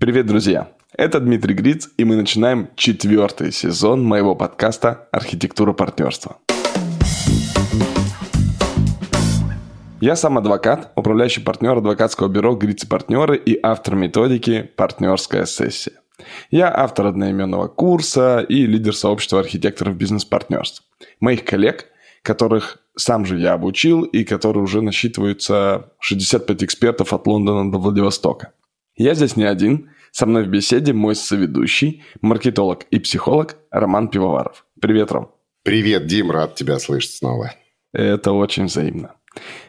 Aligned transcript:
Привет, 0.00 0.26
друзья! 0.26 0.68
Это 0.96 1.18
Дмитрий 1.18 1.54
Гриц, 1.54 1.88
и 1.96 2.04
мы 2.04 2.14
начинаем 2.14 2.68
четвертый 2.76 3.50
сезон 3.50 4.04
моего 4.04 4.36
подкаста 4.36 5.08
«Архитектура 5.10 5.72
партнерства». 5.72 6.36
Я 10.00 10.14
сам 10.14 10.38
адвокат, 10.38 10.92
управляющий 10.94 11.40
партнер 11.40 11.78
адвокатского 11.78 12.28
бюро 12.28 12.54
«Гриц 12.54 12.84
и 12.84 12.86
партнеры» 12.86 13.36
и 13.36 13.58
автор 13.60 13.96
методики 13.96 14.70
«Партнерская 14.76 15.46
сессия». 15.46 15.94
Я 16.52 16.72
автор 16.72 17.06
одноименного 17.06 17.66
курса 17.66 18.38
и 18.38 18.66
лидер 18.66 18.94
сообщества 18.94 19.40
архитекторов 19.40 19.96
бизнес-партнерств. 19.96 20.84
Моих 21.18 21.44
коллег, 21.44 21.86
которых 22.22 22.78
сам 22.94 23.26
же 23.26 23.36
я 23.36 23.54
обучил 23.54 24.02
и 24.02 24.22
которые 24.22 24.62
уже 24.62 24.80
насчитываются 24.80 25.90
65 25.98 26.62
экспертов 26.62 27.12
от 27.12 27.26
Лондона 27.26 27.68
до 27.72 27.78
Владивостока. 27.78 28.52
Я 28.98 29.14
здесь 29.14 29.36
не 29.36 29.44
один. 29.44 29.90
Со 30.10 30.26
мной 30.26 30.42
в 30.42 30.48
беседе 30.48 30.92
мой 30.92 31.14
соведущий, 31.14 32.02
маркетолог 32.20 32.82
и 32.90 32.98
психолог 32.98 33.56
Роман 33.70 34.08
Пивоваров. 34.08 34.66
Привет, 34.80 35.12
Ром. 35.12 35.30
Привет, 35.62 36.06
Дим, 36.06 36.32
рад 36.32 36.56
тебя 36.56 36.80
слышать 36.80 37.12
снова. 37.12 37.54
Это 37.92 38.32
очень 38.32 38.64
взаимно. 38.64 39.14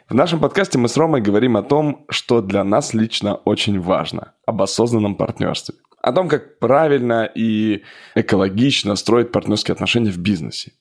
В 0.10 0.16
нашем 0.16 0.40
подкасте 0.40 0.80
мы 0.80 0.88
с 0.88 0.98
Ромой 0.98 1.22
говорим 1.22 1.58
о 1.58 1.62
том, 1.62 2.08
что 2.10 2.42
для 2.42 2.64
нас 2.64 2.96
лично 2.96 3.36
очень 3.36 3.80
важно, 3.80 4.34
об 4.48 4.64
осознанном 4.64 5.14
партнерстве. 5.14 5.76
О 6.02 6.12
том, 6.12 6.28
как 6.28 6.58
правильно 6.58 7.30
и 7.36 7.84
экологично 8.16 8.96
строить 8.96 9.32
партнерские 9.32 9.74
отношения 9.74 10.10
в 10.10 10.18
бизнесе. 10.18 10.72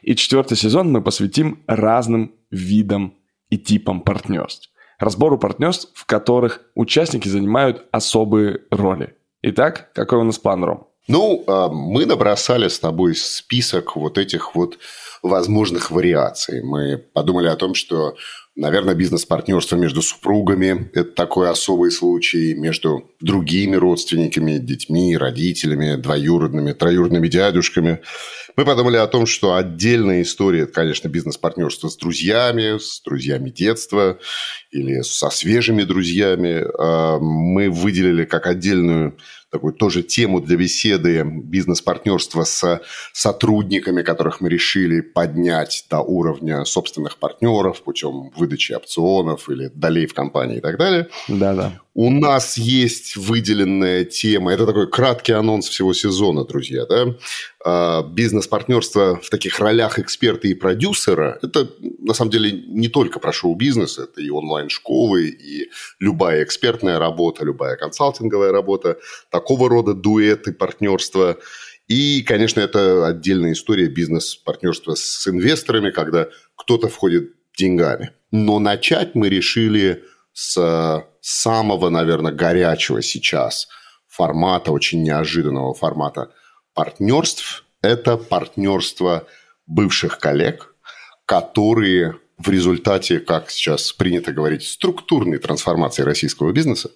И 0.00 0.14
четвертый 0.16 0.56
сезон 0.56 0.90
мы 0.90 1.02
посвятим 1.02 1.64
разным 1.66 2.34
видам 2.50 3.18
и 3.50 3.58
типам 3.58 4.00
партнерств 4.00 4.69
разбору 5.00 5.38
партнерств, 5.38 5.90
в 5.94 6.06
которых 6.06 6.60
участники 6.74 7.26
занимают 7.26 7.86
особые 7.90 8.60
роли. 8.70 9.16
Итак, 9.42 9.90
какой 9.94 10.18
у 10.18 10.24
нас 10.24 10.38
план, 10.38 10.62
Ром? 10.62 10.86
Ну, 11.08 11.42
а, 11.46 11.68
мы 11.68 12.06
набросали 12.06 12.68
с 12.68 12.78
тобой 12.78 13.16
список 13.16 13.96
вот 13.96 14.18
этих 14.18 14.54
вот 14.54 14.78
возможных 15.22 15.90
вариаций. 15.90 16.62
Мы 16.62 16.98
подумали 16.98 17.48
о 17.48 17.56
том, 17.56 17.74
что, 17.74 18.14
наверное, 18.56 18.94
бизнес-партнерство 18.94 19.76
между 19.76 20.02
супругами– 20.02 20.90
это 20.94 21.10
такой 21.12 21.50
особый 21.50 21.90
случай, 21.90 22.54
между 22.54 23.10
другими 23.20 23.76
родственниками, 23.76 24.58
детьми, 24.58 25.16
родителями, 25.16 25.96
двоюродными, 25.96 26.72
троюродными 26.72 27.28
дядюшками. 27.28 28.00
Мы 28.56 28.64
подумали 28.64 28.96
о 28.96 29.06
том, 29.06 29.26
что 29.26 29.54
отдельная 29.54 30.22
история– 30.22 30.60
это, 30.62 30.72
конечно, 30.72 31.08
бизнес-партнерство 31.08 31.88
с 31.88 31.96
друзьями, 31.96 32.78
с 32.78 33.00
друзьями 33.02 33.50
детства 33.50 34.18
или 34.70 35.02
со 35.02 35.30
свежими 35.30 35.82
друзьями. 35.84 36.64
А, 36.78 37.18
мы 37.18 37.70
выделили 37.70 38.24
как 38.24 38.46
отдельную 38.46 39.16
такую 39.50 39.72
тоже 39.72 40.02
тему 40.02 40.40
для 40.40 40.56
беседы 40.56 41.24
бизнес-партнерства 41.24 42.44
с 42.44 42.80
сотрудниками, 43.12 44.02
которых 44.02 44.40
мы 44.40 44.48
решили 44.48 45.00
поднять 45.00 45.86
до 45.90 46.00
уровня 46.00 46.64
собственных 46.64 47.18
партнеров 47.18 47.82
путем 47.82 48.30
выдачи 48.40 48.72
опционов 48.72 49.48
или 49.48 49.68
долей 49.68 50.06
в 50.06 50.14
компании 50.14 50.58
и 50.58 50.60
так 50.60 50.78
далее. 50.78 51.08
Да-да. 51.28 51.78
У 51.94 52.10
нас 52.10 52.56
есть 52.56 53.16
выделенная 53.16 54.04
тема, 54.04 54.52
это 54.52 54.64
такой 54.64 54.88
краткий 54.88 55.32
анонс 55.32 55.68
всего 55.68 55.92
сезона, 55.92 56.44
друзья, 56.44 56.86
да? 56.86 57.14
А, 57.64 58.02
бизнес-партнерство 58.02 59.20
в 59.22 59.28
таких 59.28 59.58
ролях 59.58 59.98
эксперта 59.98 60.48
и 60.48 60.54
продюсера, 60.54 61.38
это 61.42 61.68
на 61.98 62.14
самом 62.14 62.30
деле 62.30 62.52
не 62.52 62.88
только 62.88 63.18
про 63.18 63.32
шоу-бизнес, 63.32 63.98
это 63.98 64.20
и 64.20 64.30
онлайн-школы, 64.30 65.26
и 65.26 65.68
любая 65.98 66.42
экспертная 66.42 66.98
работа, 66.98 67.44
любая 67.44 67.76
консалтинговая 67.76 68.52
работа, 68.52 68.98
такого 69.30 69.68
рода 69.68 69.92
дуэты, 69.92 70.52
партнерства. 70.52 71.38
И, 71.88 72.22
конечно, 72.22 72.60
это 72.60 73.06
отдельная 73.06 73.52
история 73.52 73.88
бизнес-партнерства 73.88 74.94
с 74.94 75.26
инвесторами, 75.26 75.90
когда 75.90 76.28
кто-то 76.56 76.88
входит 76.88 77.32
деньгами. 77.58 78.12
Но 78.30 78.58
начать 78.58 79.14
мы 79.14 79.28
решили 79.28 80.04
с 80.32 81.04
самого, 81.20 81.88
наверное, 81.90 82.32
горячего 82.32 83.02
сейчас 83.02 83.68
формата, 84.08 84.72
очень 84.72 85.02
неожиданного 85.02 85.74
формата 85.74 86.30
партнерств. 86.74 87.64
Это 87.82 88.16
партнерство 88.16 89.26
бывших 89.66 90.18
коллег, 90.18 90.74
которые 91.26 92.16
в 92.38 92.48
результате, 92.48 93.20
как 93.20 93.50
сейчас 93.50 93.92
принято 93.92 94.32
говорить, 94.32 94.62
структурной 94.62 95.38
трансформации 95.38 96.02
российского 96.02 96.52
бизнеса, 96.52 96.90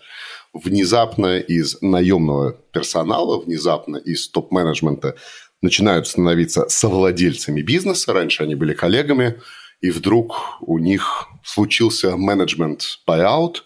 внезапно 0.54 1.38
из 1.38 1.80
наемного 1.82 2.52
персонала, 2.72 3.40
внезапно 3.40 3.96
из 3.96 4.28
топ-менеджмента 4.28 5.16
начинают 5.60 6.06
становиться 6.06 6.68
совладельцами 6.68 7.60
бизнеса. 7.60 8.12
Раньше 8.12 8.42
они 8.42 8.54
были 8.54 8.72
коллегами, 8.72 9.40
и 9.84 9.90
вдруг 9.90 10.56
у 10.62 10.78
них 10.78 11.26
случился 11.44 12.16
менеджмент 12.16 13.00
buyout, 13.06 13.56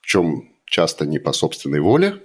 причем 0.00 0.48
часто 0.66 1.06
не 1.06 1.20
по 1.20 1.32
собственной 1.32 1.78
воле, 1.78 2.24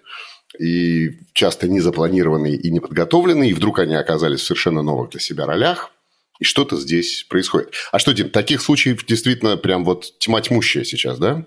и 0.59 1.12
часто 1.34 1.68
не 1.68 1.80
запланированный 1.80 2.56
и 2.56 2.72
не 2.72 2.80
подготовленный, 2.80 3.52
и 3.52 3.53
вдруг 3.53 3.78
они 3.78 3.94
оказались 3.94 4.40
в 4.40 4.46
совершенно 4.46 4.81
новых 4.81 5.12
для 5.12 5.20
себя 5.20 5.46
ролях, 5.46 5.92
и 6.40 6.46
что-то 6.46 6.78
здесь 6.78 7.28
происходит. 7.30 7.74
А 7.92 8.00
что, 8.00 8.12
Дим, 8.12 8.31
таких 8.31 8.59
случаев 8.59 9.06
действительно 9.06 9.56
прям 9.56 9.86
вот 9.86 10.18
тьма 10.18 10.42
тьмущая 10.42 10.84
сейчас, 10.84 11.20
да? 11.20 11.46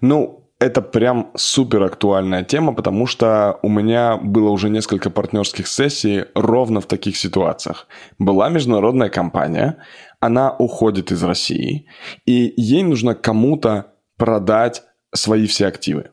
Ну, 0.00 0.50
это 0.58 0.82
прям 0.82 1.32
супер 1.36 1.82
актуальная 1.82 2.44
тема, 2.44 2.72
потому 2.72 3.06
что 3.06 3.58
у 3.62 3.68
меня 3.68 4.16
было 4.16 4.50
уже 4.50 4.70
несколько 4.70 5.10
партнерских 5.10 5.66
сессий 5.66 6.24
ровно 6.34 6.80
в 6.80 6.86
таких 6.86 7.16
ситуациях. 7.16 7.86
Была 8.18 8.48
международная 8.48 9.08
компания, 9.08 9.78
она 10.22 10.54
уходит 10.56 11.10
из 11.10 11.24
России, 11.24 11.86
и 12.26 12.54
ей 12.56 12.84
нужно 12.84 13.16
кому-то 13.16 13.86
продать 14.16 14.84
свои 15.12 15.46
все 15.46 15.66
активы. 15.66 16.10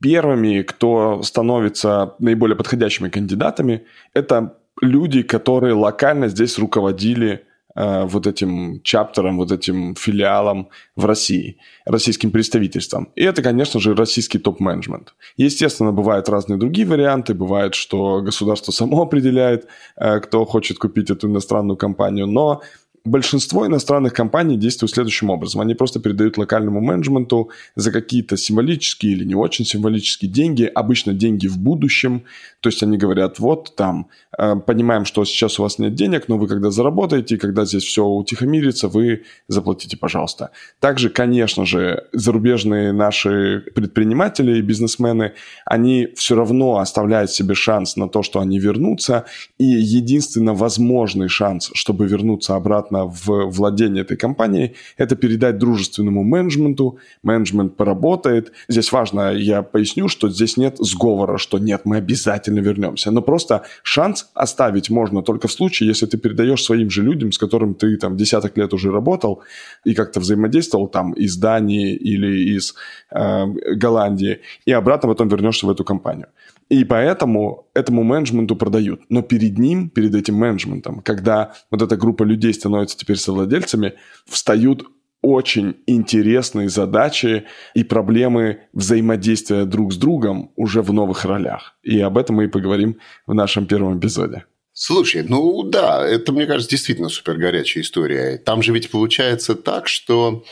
Первыми, 0.00 0.62
кто 0.62 1.22
становится 1.22 2.14
наиболее 2.18 2.56
подходящими 2.56 3.10
кандидатами, 3.10 3.84
это 4.14 4.56
люди, 4.80 5.22
которые 5.22 5.74
локально 5.74 6.28
здесь 6.28 6.58
руководили 6.58 7.44
э, 7.76 8.04
вот 8.04 8.26
этим 8.26 8.80
чаптером, 8.82 9.36
вот 9.36 9.52
этим 9.52 9.96
филиалом 9.96 10.70
в 10.96 11.04
России, 11.04 11.58
российским 11.84 12.30
представительством. 12.30 13.10
И 13.16 13.22
это, 13.22 13.42
конечно 13.42 13.80
же, 13.80 13.94
российский 13.94 14.38
топ-менеджмент. 14.38 15.14
Естественно, 15.36 15.92
бывают 15.92 16.30
разные 16.30 16.58
другие 16.58 16.86
варианты. 16.86 17.34
Бывает, 17.34 17.74
что 17.74 18.22
государство 18.22 18.72
само 18.72 19.02
определяет, 19.06 19.66
э, 19.96 20.20
кто 20.20 20.46
хочет 20.46 20.78
купить 20.78 21.10
эту 21.10 21.28
иностранную 21.28 21.76
компанию, 21.76 22.26
но 22.26 22.62
большинство 23.04 23.66
иностранных 23.66 24.12
компаний 24.12 24.56
действуют 24.56 24.92
следующим 24.92 25.30
образом. 25.30 25.60
Они 25.60 25.74
просто 25.74 26.00
передают 26.00 26.38
локальному 26.38 26.80
менеджменту 26.80 27.50
за 27.74 27.90
какие-то 27.90 28.36
символические 28.36 29.12
или 29.12 29.24
не 29.24 29.34
очень 29.34 29.64
символические 29.64 30.30
деньги, 30.30 30.64
обычно 30.64 31.12
деньги 31.12 31.48
в 31.48 31.58
будущем. 31.58 32.22
То 32.60 32.68
есть 32.68 32.82
они 32.82 32.96
говорят, 32.96 33.38
вот 33.40 33.74
там, 33.76 34.08
э, 34.38 34.54
понимаем, 34.56 35.04
что 35.04 35.24
сейчас 35.24 35.58
у 35.58 35.62
вас 35.62 35.78
нет 35.78 35.94
денег, 35.94 36.28
но 36.28 36.38
вы 36.38 36.46
когда 36.46 36.70
заработаете, 36.70 37.38
когда 37.38 37.64
здесь 37.64 37.84
все 37.84 38.04
утихомирится, 38.04 38.88
вы 38.88 39.22
заплатите, 39.48 39.96
пожалуйста. 39.96 40.50
Также, 40.78 41.10
конечно 41.10 41.66
же, 41.66 42.04
зарубежные 42.12 42.92
наши 42.92 43.64
предприниматели 43.74 44.58
и 44.58 44.62
бизнесмены, 44.62 45.32
они 45.66 46.08
все 46.14 46.36
равно 46.36 46.78
оставляют 46.78 47.30
себе 47.30 47.54
шанс 47.54 47.96
на 47.96 48.08
то, 48.08 48.22
что 48.22 48.38
они 48.40 48.60
вернутся. 48.60 49.24
И 49.58 49.64
единственно 49.64 50.54
возможный 50.54 51.28
шанс, 51.28 51.70
чтобы 51.74 52.06
вернуться 52.06 52.54
обратно 52.54 52.91
обратно 52.92 53.06
в 53.06 53.50
владение 53.50 54.02
этой 54.02 54.16
компанией, 54.16 54.74
это 54.98 55.16
передать 55.16 55.58
дружественному 55.58 56.22
менеджменту, 56.22 56.98
менеджмент 57.22 57.76
поработает. 57.76 58.52
Здесь 58.68 58.92
важно, 58.92 59.32
я 59.32 59.62
поясню, 59.62 60.08
что 60.08 60.28
здесь 60.30 60.56
нет 60.56 60.76
сговора, 60.78 61.38
что 61.38 61.58
нет, 61.58 61.82
мы 61.84 61.96
обязательно 61.96 62.60
вернемся. 62.60 63.10
Но 63.10 63.22
просто 63.22 63.62
шанс 63.82 64.30
оставить 64.34 64.90
можно 64.90 65.22
только 65.22 65.48
в 65.48 65.52
случае, 65.52 65.88
если 65.88 66.06
ты 66.06 66.18
передаешь 66.18 66.62
своим 66.62 66.90
же 66.90 67.02
людям, 67.02 67.32
с 67.32 67.38
которым 67.38 67.74
ты 67.74 67.96
там 67.96 68.16
десяток 68.16 68.58
лет 68.58 68.74
уже 68.74 68.90
работал 68.90 69.42
и 69.84 69.94
как-то 69.94 70.20
взаимодействовал 70.20 70.88
там 70.88 71.12
из 71.12 71.36
Дании 71.36 71.94
или 71.94 72.56
из 72.56 72.74
э, 73.10 73.46
Голландии, 73.76 74.38
и 74.66 74.72
обратно 74.72 75.08
потом 75.08 75.28
вернешься 75.28 75.66
в 75.66 75.70
эту 75.70 75.84
компанию. 75.84 76.26
И 76.72 76.84
поэтому 76.84 77.68
этому 77.74 78.02
менеджменту 78.02 78.56
продают. 78.56 79.02
Но 79.10 79.20
перед 79.20 79.58
ним, 79.58 79.90
перед 79.90 80.14
этим 80.14 80.36
менеджментом, 80.36 81.02
когда 81.02 81.52
вот 81.70 81.82
эта 81.82 81.98
группа 81.98 82.22
людей 82.22 82.54
становится 82.54 82.96
теперь 82.96 83.18
совладельцами, 83.18 83.92
встают 84.26 84.86
очень 85.20 85.76
интересные 85.86 86.70
задачи 86.70 87.44
и 87.74 87.84
проблемы 87.84 88.60
взаимодействия 88.72 89.66
друг 89.66 89.92
с 89.92 89.98
другом 89.98 90.50
уже 90.56 90.80
в 90.80 90.94
новых 90.94 91.26
ролях. 91.26 91.76
И 91.82 92.00
об 92.00 92.16
этом 92.16 92.36
мы 92.36 92.44
и 92.44 92.48
поговорим 92.48 92.96
в 93.26 93.34
нашем 93.34 93.66
первом 93.66 93.98
эпизоде. 93.98 94.46
Слушай, 94.72 95.26
ну 95.28 95.64
да, 95.64 96.08
это, 96.08 96.32
мне 96.32 96.46
кажется, 96.46 96.70
действительно 96.70 97.10
супер 97.10 97.36
горячая 97.36 97.82
история. 97.82 98.38
Там 98.38 98.62
же 98.62 98.72
ведь 98.72 98.90
получается 98.90 99.56
так, 99.56 99.88
что 99.88 100.42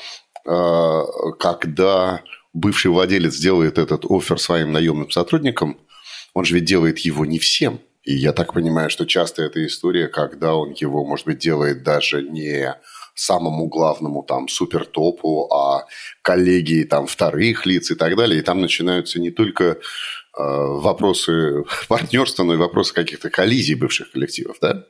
э, 0.47 1.01
когда 1.39 2.21
бывший 2.53 2.91
владелец 2.91 3.39
делает 3.39 3.79
этот 3.79 4.05
офер 4.05 4.39
своим 4.39 4.73
наемным 4.73 5.11
сотрудникам– 5.11 5.79
он 6.35 6.45
же 6.45 6.55
ведь 6.55 6.65
делает 6.65 6.99
его 6.99 7.27
не 7.27 7.39
всем. 7.39 7.81
И 8.03 8.15
я 8.15 8.33
так 8.33 8.55
понимаю, 8.55 8.91
что 8.91 9.07
часто 9.07 9.43
эта 9.43 9.65
история, 9.67 10.09
когда 10.09 10.55
он 10.55 10.73
его, 10.73 11.05
может 11.05 11.27
быть, 11.27 11.39
делает 11.39 11.83
даже 11.83 12.23
не 12.23 12.75
самому 13.15 13.69
главному 13.69 14.23
там 14.23 14.49
супертопу, 14.49 15.53
а 15.53 15.87
коллеги 16.23 16.85
там 16.85 17.07
вторых 17.07 17.67
лиц 17.67 17.91
и 17.91 17.95
так 17.95 18.17
далее. 18.17 18.41
И 18.41 18.43
там 18.43 18.61
начинаются 18.61 19.21
не 19.21 19.31
только 19.31 19.65
э, 19.65 19.77
вопросы 20.37 21.65
партнерства, 21.89 22.45
но 22.45 22.55
и 22.55 22.57
вопросы 22.57 22.95
каких-то 22.95 23.29
коллизий 23.29 23.75
бывших 23.75 24.13
коллективов, 24.13 24.57
да? 24.63 24.87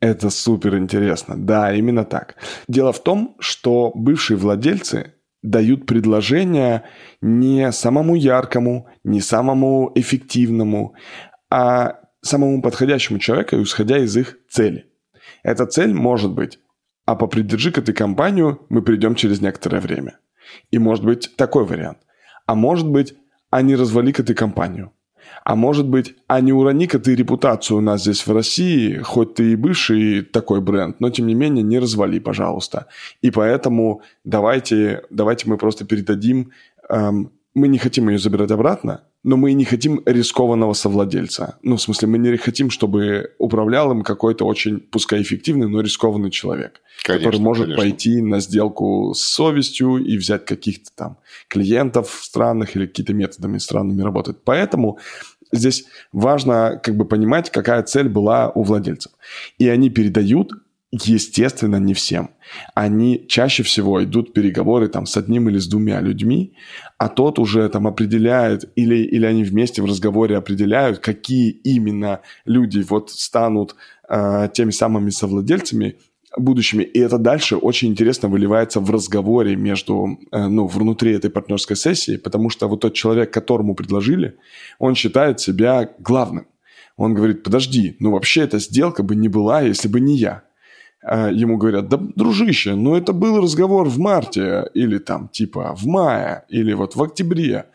Это 0.00 0.30
супер 0.30 0.76
интересно. 0.76 1.34
Да, 1.36 1.74
именно 1.74 2.04
так. 2.04 2.36
Дело 2.68 2.92
в 2.92 3.02
том, 3.02 3.36
что 3.40 3.90
бывшие 3.96 4.36
владельцы 4.36 5.14
дают 5.42 5.86
предложения 5.86 6.84
не 7.20 7.70
самому 7.72 8.14
яркому, 8.14 8.88
не 9.04 9.20
самому 9.20 9.92
эффективному, 9.94 10.94
а 11.50 12.00
самому 12.20 12.60
подходящему 12.62 13.18
человеку, 13.18 13.62
исходя 13.62 13.98
из 13.98 14.16
их 14.16 14.38
цели. 14.50 14.86
Эта 15.42 15.66
цель 15.66 15.94
может 15.94 16.32
быть, 16.32 16.58
а 17.06 17.14
попридержи-ка 17.14 17.82
ты 17.82 17.92
компанию, 17.92 18.66
мы 18.68 18.82
придем 18.82 19.14
через 19.14 19.40
некоторое 19.40 19.80
время. 19.80 20.18
И 20.70 20.78
может 20.78 21.04
быть 21.04 21.34
такой 21.36 21.64
вариант. 21.64 21.98
А 22.46 22.54
может 22.54 22.88
быть, 22.88 23.14
а 23.50 23.62
не 23.62 23.76
развали-ка 23.76 24.22
ты 24.24 24.34
компанию. 24.34 24.92
А 25.44 25.56
может 25.56 25.86
быть, 25.86 26.14
а 26.26 26.40
не 26.40 26.52
урони-ка 26.52 26.98
ты 26.98 27.14
репутацию 27.14 27.78
у 27.78 27.80
нас 27.80 28.02
здесь 28.02 28.26
в 28.26 28.32
России, 28.32 28.98
хоть 28.98 29.34
ты 29.34 29.52
и 29.52 29.56
бывший 29.56 30.22
такой 30.22 30.60
бренд, 30.60 31.00
но 31.00 31.10
тем 31.10 31.26
не 31.26 31.34
менее 31.34 31.62
не 31.62 31.78
развали, 31.78 32.18
пожалуйста. 32.18 32.86
И 33.22 33.30
поэтому 33.30 34.02
давайте, 34.24 35.02
давайте 35.10 35.48
мы 35.48 35.56
просто 35.56 35.84
передадим, 35.84 36.52
эм, 36.88 37.32
мы 37.54 37.68
не 37.68 37.78
хотим 37.78 38.08
ее 38.08 38.18
забирать 38.18 38.50
обратно, 38.50 39.02
но 39.28 39.36
мы 39.36 39.52
не 39.52 39.66
хотим 39.66 40.00
рискованного 40.06 40.72
совладельца. 40.72 41.58
Ну, 41.62 41.76
в 41.76 41.82
смысле, 41.82 42.08
мы 42.08 42.16
не 42.16 42.38
хотим, 42.38 42.70
чтобы 42.70 43.34
управлял 43.36 43.92
им 43.92 44.02
какой-то 44.02 44.46
очень, 44.46 44.80
пускай 44.80 45.20
эффективный, 45.20 45.68
но 45.68 45.82
рискованный 45.82 46.30
человек, 46.30 46.80
конечно, 47.02 47.26
который 47.26 47.42
может 47.42 47.64
конечно. 47.66 47.82
пойти 47.82 48.22
на 48.22 48.40
сделку 48.40 49.12
с 49.14 49.20
совестью 49.20 49.98
и 49.98 50.16
взять 50.16 50.46
каких-то 50.46 50.88
там 50.94 51.18
клиентов 51.48 52.20
странных 52.22 52.74
или 52.74 52.86
какие-то 52.86 53.12
методами 53.12 53.58
странными 53.58 54.00
работать. 54.00 54.38
Поэтому 54.44 54.98
здесь 55.52 55.84
важно 56.10 56.80
как 56.82 56.96
бы 56.96 57.04
понимать, 57.04 57.50
какая 57.50 57.82
цель 57.82 58.08
была 58.08 58.50
у 58.54 58.62
владельцев. 58.62 59.12
И 59.58 59.68
они 59.68 59.90
передают 59.90 60.52
Естественно, 60.90 61.76
не 61.76 61.92
всем. 61.92 62.30
Они 62.74 63.26
чаще 63.28 63.62
всего 63.62 64.02
идут 64.02 64.32
переговоры 64.32 64.88
там 64.88 65.04
с 65.04 65.18
одним 65.18 65.50
или 65.50 65.58
с 65.58 65.66
двумя 65.66 66.00
людьми, 66.00 66.54
а 66.96 67.10
тот 67.10 67.38
уже 67.38 67.68
там 67.68 67.86
определяет, 67.86 68.70
или, 68.74 68.96
или 68.96 69.26
они 69.26 69.44
вместе 69.44 69.82
в 69.82 69.84
разговоре 69.84 70.36
определяют, 70.36 71.00
какие 71.00 71.50
именно 71.50 72.20
люди 72.46 72.82
вот 72.88 73.10
станут 73.10 73.76
э, 74.08 74.48
теми 74.54 74.70
самыми 74.70 75.10
совладельцами 75.10 75.96
будущими. 76.38 76.84
И 76.84 76.98
это 77.00 77.18
дальше 77.18 77.56
очень 77.56 77.88
интересно 77.88 78.30
выливается 78.30 78.80
в 78.80 78.90
разговоре 78.90 79.56
между, 79.56 80.18
э, 80.32 80.46
ну, 80.48 80.66
внутри 80.66 81.12
этой 81.12 81.28
партнерской 81.30 81.76
сессии, 81.76 82.16
потому 82.16 82.48
что 82.48 82.66
вот 82.66 82.80
тот 82.80 82.94
человек, 82.94 83.30
которому 83.30 83.74
предложили, 83.74 84.36
он 84.78 84.94
считает 84.94 85.38
себя 85.38 85.90
главным. 85.98 86.46
Он 86.96 87.12
говорит, 87.14 87.42
подожди, 87.42 87.96
ну 88.00 88.10
вообще 88.10 88.42
эта 88.42 88.58
сделка 88.58 89.02
бы 89.02 89.14
не 89.14 89.28
была, 89.28 89.60
если 89.60 89.88
бы 89.88 90.00
не 90.00 90.16
я. 90.16 90.47
А, 91.02 91.30
ему 91.30 91.56
говорят, 91.56 91.88
да, 91.88 91.98
дружище, 91.98 92.74
ну 92.74 92.96
это 92.96 93.12
был 93.12 93.40
разговор 93.40 93.88
в 93.88 93.98
марте, 93.98 94.68
или 94.74 94.98
там 94.98 95.28
типа 95.28 95.74
в 95.76 95.86
мае, 95.86 96.44
или 96.48 96.72
вот 96.72 96.96
в 96.96 97.02
октябре. 97.02 97.66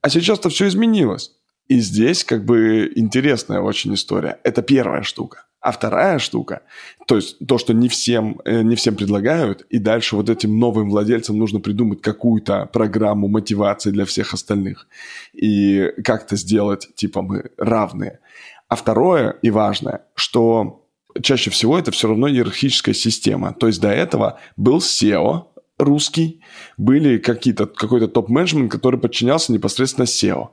А 0.00 0.08
сейчас-то 0.08 0.48
все 0.48 0.68
изменилось. 0.68 1.32
И 1.68 1.80
здесь 1.80 2.24
как 2.24 2.44
бы 2.44 2.92
интересная 2.94 3.60
очень 3.60 3.94
история. 3.94 4.38
Это 4.42 4.60
первая 4.60 5.02
штука. 5.02 5.46
А 5.60 5.72
вторая 5.72 6.18
штука, 6.18 6.60
то 7.06 7.16
есть 7.16 7.38
то, 7.46 7.56
что 7.56 7.72
не 7.72 7.88
всем, 7.88 8.38
э, 8.44 8.60
не 8.60 8.76
всем 8.76 8.96
предлагают, 8.96 9.62
и 9.70 9.78
дальше 9.78 10.14
вот 10.14 10.28
этим 10.28 10.58
новым 10.58 10.90
владельцам 10.90 11.38
нужно 11.38 11.58
придумать 11.58 12.02
какую-то 12.02 12.68
программу 12.70 13.28
мотивации 13.28 13.90
для 13.90 14.04
всех 14.04 14.34
остальных. 14.34 14.86
И 15.32 15.90
как-то 16.04 16.36
сделать, 16.36 16.94
типа, 16.96 17.22
мы 17.22 17.50
равные. 17.56 18.20
А 18.68 18.76
второе 18.76 19.38
и 19.40 19.50
важное, 19.50 20.02
что 20.14 20.83
чаще 21.22 21.50
всего 21.50 21.78
это 21.78 21.90
все 21.90 22.08
равно 22.08 22.28
иерархическая 22.28 22.94
система. 22.94 23.54
То 23.54 23.66
есть 23.66 23.80
до 23.80 23.88
этого 23.88 24.40
был 24.56 24.78
SEO 24.78 25.46
русский, 25.78 26.40
были 26.76 27.18
какие-то, 27.18 27.66
какой-то 27.66 28.08
топ-менеджмент, 28.08 28.70
который 28.70 29.00
подчинялся 29.00 29.52
непосредственно 29.52 30.04
SEO. 30.04 30.48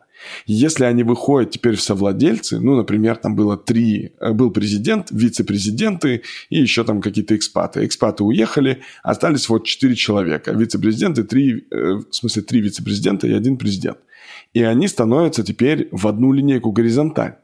Если 0.45 0.83
они 0.83 1.03
выходят 1.03 1.51
теперь 1.51 1.75
в 1.75 1.81
совладельцы, 1.81 2.59
ну, 2.59 2.75
например, 2.75 3.15
там 3.17 3.35
было 3.35 3.57
три, 3.57 4.13
э, 4.19 4.31
был 4.33 4.51
президент, 4.51 5.07
вице-президенты 5.11 6.21
и 6.49 6.59
еще 6.59 6.83
там 6.83 7.01
какие-то 7.01 7.35
экспаты. 7.35 7.85
Экспаты 7.85 8.23
уехали, 8.23 8.81
остались 9.03 9.49
вот 9.49 9.65
четыре 9.65 9.95
человека. 9.95 10.51
Вице-президенты, 10.51 11.23
три, 11.23 11.65
э, 11.71 11.93
в 12.09 12.11
смысле, 12.11 12.43
три 12.43 12.61
вице-президента 12.61 13.27
и 13.27 13.33
один 13.33 13.57
президент. 13.57 13.97
И 14.53 14.61
они 14.61 14.87
становятся 14.87 15.43
теперь 15.43 15.89
в 15.91 16.07
одну 16.07 16.31
линейку 16.31 16.71
горизонталь. 16.71 17.37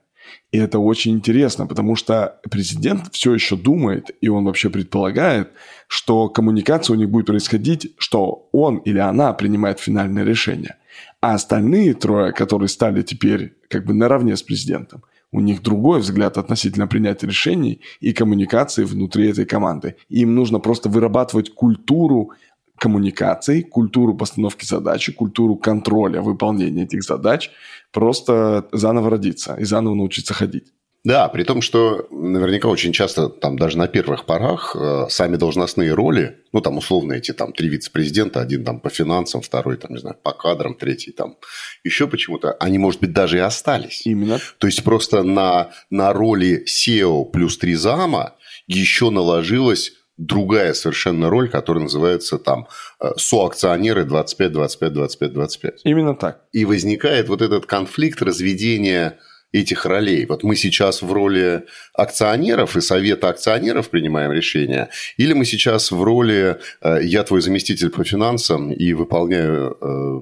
И 0.52 0.58
это 0.58 0.80
очень 0.80 1.14
интересно, 1.14 1.68
потому 1.68 1.96
что 1.96 2.40
президент 2.50 3.14
все 3.14 3.34
еще 3.34 3.56
думает, 3.56 4.12
и 4.22 4.30
он 4.30 4.46
вообще 4.46 4.70
предполагает, 4.70 5.52
что 5.88 6.30
коммуникация 6.30 6.96
у 6.96 6.98
них 6.98 7.10
будет 7.10 7.26
происходить, 7.26 7.94
что 7.98 8.50
он 8.52 8.78
или 8.78 9.00
она 9.00 9.34
принимает 9.34 9.80
финальное 9.80 10.24
решение. 10.24 10.78
А 11.22 11.34
остальные 11.34 11.94
трое, 11.94 12.32
которые 12.32 12.70
стали 12.70 13.02
теперь 13.02 13.56
как 13.70 13.86
бы 13.86 13.94
наравне 13.94 14.36
с 14.36 14.44
президентом, 14.44 15.04
у 15.32 15.42
них 15.42 15.62
другой 15.62 16.00
взгляд 16.00 16.38
относительно 16.38 16.88
принятия 16.88 17.28
решений 17.28 17.82
и 18.00 18.14
коммуникации 18.14 18.86
внутри 18.86 19.30
этой 19.30 19.46
команды. 19.46 19.96
Им 20.10 20.36
нужно 20.36 20.60
просто 20.60 20.90
вырабатывать 20.90 21.54
культуру 21.54 22.32
коммуникаций, 22.78 23.64
культуру 23.64 24.16
постановки 24.16 24.66
задачи, 24.66 25.12
культуру 25.12 25.56
контроля 25.56 26.22
выполнения 26.22 26.84
этих 26.84 27.04
задач, 27.04 27.52
просто 27.92 28.68
заново 28.72 29.10
родиться 29.10 29.56
и 29.56 29.66
заново 29.66 29.96
научиться 29.96 30.34
ходить. 30.34 30.74
Да, 31.08 31.30
при 31.30 31.44
том, 31.44 31.62
что 31.62 32.06
наверняка 32.12 32.68
очень 32.68 32.92
часто, 32.92 33.30
там 33.30 33.58
даже 33.58 33.78
на 33.78 33.88
первых 33.88 34.26
порах, 34.26 34.76
э, 34.76 35.06
сами 35.10 35.38
должностные 35.38 35.94
роли, 35.94 36.40
ну 36.52 36.60
там 36.60 36.78
условно 36.78 37.14
эти 37.14 37.32
там 37.32 37.54
три 37.54 37.70
вице-президента, 37.70 38.42
один 38.42 38.66
там 38.66 38.82
по 38.82 38.90
финансам, 38.90 39.42
второй 39.42 39.78
там, 39.78 39.92
не 39.94 40.00
знаю, 40.00 40.18
по 40.22 40.34
кадрам, 40.34 40.74
третий 40.74 41.12
там 41.14 41.38
еще 41.86 42.08
почему-то, 42.08 42.58
они, 42.60 42.78
может 42.78 43.00
быть, 43.00 43.14
даже 43.14 43.38
и 43.38 43.40
остались. 43.40 44.06
Именно. 44.06 44.40
То 44.58 44.68
есть 44.68 44.84
просто 44.84 45.24
на, 45.24 45.70
на 45.90 46.12
роли 46.12 46.66
SEO 46.68 47.24
плюс 47.32 47.58
три 47.58 47.76
зама 47.76 48.36
еще 48.68 49.10
наложилось 49.10 49.94
другая 50.18 50.74
совершенно 50.74 51.30
роль, 51.30 51.50
которая 51.50 51.84
называется 51.84 52.38
там 52.38 52.68
э, 53.00 53.12
соакционеры 53.18 54.04
25, 54.04 54.52
25, 54.52 54.94
25, 54.94 55.34
25. 55.34 55.82
Именно 55.84 56.16
так. 56.16 56.42
И 56.52 56.66
возникает 56.66 57.30
вот 57.30 57.42
этот 57.42 57.66
конфликт 57.66 58.22
разведения 58.22 59.20
этих 59.54 59.86
ролей. 59.86 60.26
Вот 60.26 60.44
мы 60.44 60.56
сейчас 60.56 61.02
в 61.02 61.12
роли 61.12 61.66
акционеров 61.94 62.76
и 62.76 62.82
совета 62.82 63.30
акционеров 63.30 63.90
принимаем 63.90 64.32
решения, 64.32 64.90
или 65.18 65.34
мы 65.34 65.46
сейчас 65.46 65.92
в 65.92 66.04
роли 66.04 66.60
э, 66.82 67.00
я 67.04 67.24
твой 67.24 67.42
заместитель 67.42 67.90
по 67.90 68.04
финансам 68.04 68.72
и 68.72 68.94
выполняю 68.94 69.78
э, 69.80 70.20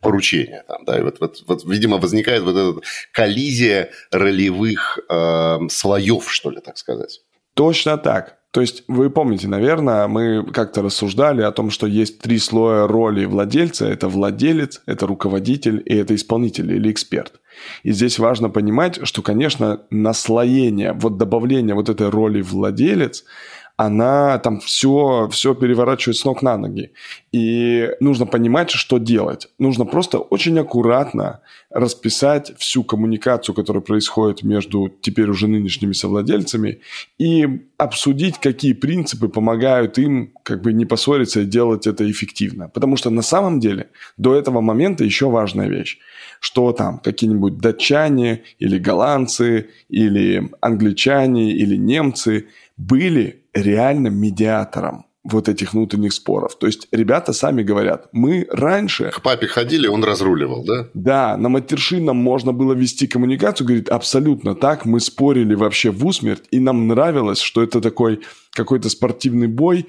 поручения. 0.00 0.64
Там, 0.66 0.84
да, 0.84 0.98
и 0.98 1.02
вот, 1.02 1.20
вот, 1.20 1.42
вот, 1.46 1.64
видимо, 1.64 1.98
возникает 1.98 2.42
вот 2.42 2.56
эта 2.56 2.80
коллизия 3.12 3.90
ролевых 4.10 4.98
э, 5.08 5.58
слоев, 5.70 6.30
что 6.30 6.50
ли, 6.50 6.60
так 6.60 6.78
сказать. 6.78 7.20
Точно 7.54 7.96
так. 7.96 8.38
То 8.56 8.62
есть 8.62 8.84
вы 8.88 9.10
помните, 9.10 9.48
наверное, 9.48 10.08
мы 10.08 10.42
как-то 10.42 10.80
рассуждали 10.80 11.42
о 11.42 11.52
том, 11.52 11.68
что 11.68 11.86
есть 11.86 12.20
три 12.20 12.38
слоя 12.38 12.86
роли 12.86 13.26
владельца. 13.26 13.86
Это 13.86 14.08
владелец, 14.08 14.80
это 14.86 15.06
руководитель 15.06 15.82
и 15.84 15.94
это 15.94 16.14
исполнитель 16.14 16.72
или 16.72 16.90
эксперт. 16.90 17.34
И 17.82 17.92
здесь 17.92 18.18
важно 18.18 18.48
понимать, 18.48 18.98
что, 19.06 19.20
конечно, 19.20 19.82
наслоение, 19.90 20.94
вот 20.94 21.18
добавление 21.18 21.74
вот 21.74 21.90
этой 21.90 22.08
роли 22.08 22.40
владелец– 22.40 23.24
она 23.76 24.38
там 24.38 24.60
все, 24.60 25.28
все 25.30 25.54
переворачивает 25.54 26.16
с 26.16 26.24
ног 26.24 26.40
на 26.40 26.56
ноги. 26.56 26.92
И 27.30 27.90
нужно 28.00 28.24
понимать, 28.24 28.70
что 28.70 28.96
делать. 28.96 29.48
Нужно 29.58 29.84
просто 29.84 30.18
очень 30.18 30.58
аккуратно 30.58 31.40
расписать 31.68 32.56
всю 32.58 32.84
коммуникацию, 32.84 33.54
которая 33.54 33.82
происходит 33.82 34.42
между 34.42 34.88
теперь 35.02 35.28
уже 35.28 35.46
нынешними 35.46 35.92
совладельцами, 35.92 36.80
и 37.18 37.66
обсудить, 37.76 38.38
какие 38.38 38.72
принципы 38.72 39.28
помогают 39.28 39.98
им 39.98 40.32
как 40.42 40.62
бы 40.62 40.72
не 40.72 40.86
поссориться 40.86 41.40
и 41.40 41.44
делать 41.44 41.86
это 41.86 42.10
эффективно. 42.10 42.70
Потому 42.70 42.96
что 42.96 43.10
на 43.10 43.22
самом 43.22 43.60
деле 43.60 43.90
до 44.16 44.34
этого 44.34 44.62
момента 44.62 45.04
еще 45.04 45.28
важная 45.28 45.68
вещь, 45.68 45.98
что 46.40 46.72
там 46.72 46.98
какие-нибудь 46.98 47.58
датчане 47.58 48.42
или 48.58 48.78
голландцы 48.78 49.68
или 49.90 50.50
англичане 50.62 51.52
или 51.52 51.76
немцы 51.76 52.46
были 52.78 53.42
реально 53.56 54.08
медиатором 54.08 55.06
вот 55.30 55.48
этих 55.48 55.72
внутренних 55.72 56.12
споров. 56.12 56.56
То 56.58 56.66
есть 56.66 56.88
ребята 56.92 57.32
сами 57.32 57.62
говорят, 57.62 58.08
мы 58.12 58.46
раньше... 58.50 59.10
К 59.10 59.20
папе 59.20 59.46
ходили, 59.46 59.88
он 59.88 60.04
разруливал, 60.04 60.64
да? 60.64 60.88
Да, 60.94 61.36
на 61.36 61.48
матершинном 61.48 62.16
можно 62.16 62.52
было 62.52 62.72
вести 62.74 63.06
коммуникацию, 63.06 63.66
говорит, 63.66 63.88
абсолютно 63.88 64.54
так, 64.54 64.84
мы 64.84 65.00
спорили 65.00 65.54
вообще 65.54 65.90
в 65.90 66.06
усмерть, 66.06 66.44
и 66.50 66.60
нам 66.60 66.86
нравилось, 66.86 67.40
что 67.40 67.62
это 67.62 67.80
такой 67.80 68.20
какой-то 68.52 68.88
спортивный 68.88 69.48
бой, 69.48 69.86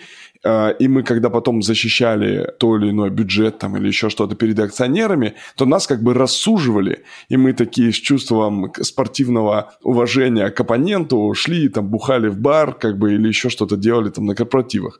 и 0.79 0.87
мы, 0.87 1.03
когда 1.03 1.29
потом 1.29 1.61
защищали 1.61 2.51
то 2.59 2.77
или 2.77 2.89
иное 2.89 3.09
бюджет 3.09 3.59
там, 3.59 3.77
или 3.77 3.87
еще 3.87 4.09
что-то 4.09 4.35
перед 4.35 4.59
акционерами, 4.59 5.33
то 5.55 5.65
нас 5.65 5.87
как 5.87 6.01
бы 6.01 6.13
рассуживали, 6.13 7.03
и 7.29 7.37
мы 7.37 7.53
такие 7.53 7.91
с 7.91 7.95
чувством 7.95 8.71
спортивного 8.81 9.73
уважения 9.83 10.49
к 10.49 10.59
оппоненту 10.59 11.33
шли, 11.33 11.69
там, 11.69 11.87
бухали 11.87 12.29
в 12.29 12.39
бар, 12.39 12.73
как 12.73 12.97
бы, 12.97 13.13
или 13.13 13.27
еще 13.27 13.49
что-то 13.49 13.77
делали 13.77 14.09
там 14.09 14.25
на 14.25 14.35
корпоративах. 14.35 14.99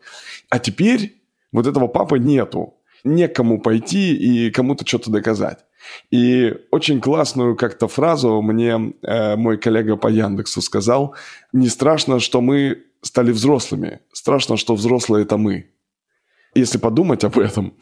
А 0.50 0.60
теперь 0.60 1.18
вот 1.51 1.68
этого 1.68 1.88
папы 1.88 2.20
нету. 2.20 2.74
Некому 3.04 3.62
пойти 3.62 4.16
и 4.16 4.51
кому-то 4.51 4.86
что-то 4.86 5.12
доказать. 5.12 5.60
И 6.12 6.54
очень 6.72 7.00
классную 7.00 7.56
как-то 7.56 7.88
фразу 7.88 8.42
мне 8.42 8.94
э, 9.01 9.36
мой 9.36 9.58
коллега 9.58 9.96
по 9.96 10.08
Яндексу 10.08 10.62
сказал. 10.62 11.16
Не 11.54 11.70
страшно, 11.70 12.20
что 12.20 12.42
мы 12.42 12.84
стали 13.01 13.32
взрослыми. 13.32 14.00
Страшно, 14.12 14.58
что 14.58 14.75
взрослые– 14.75 15.24
это 15.25 15.38
мы. 15.38 15.72
Если 16.56 16.80
подумать 16.80 17.24
об 17.24 17.38
этом, 17.38 17.74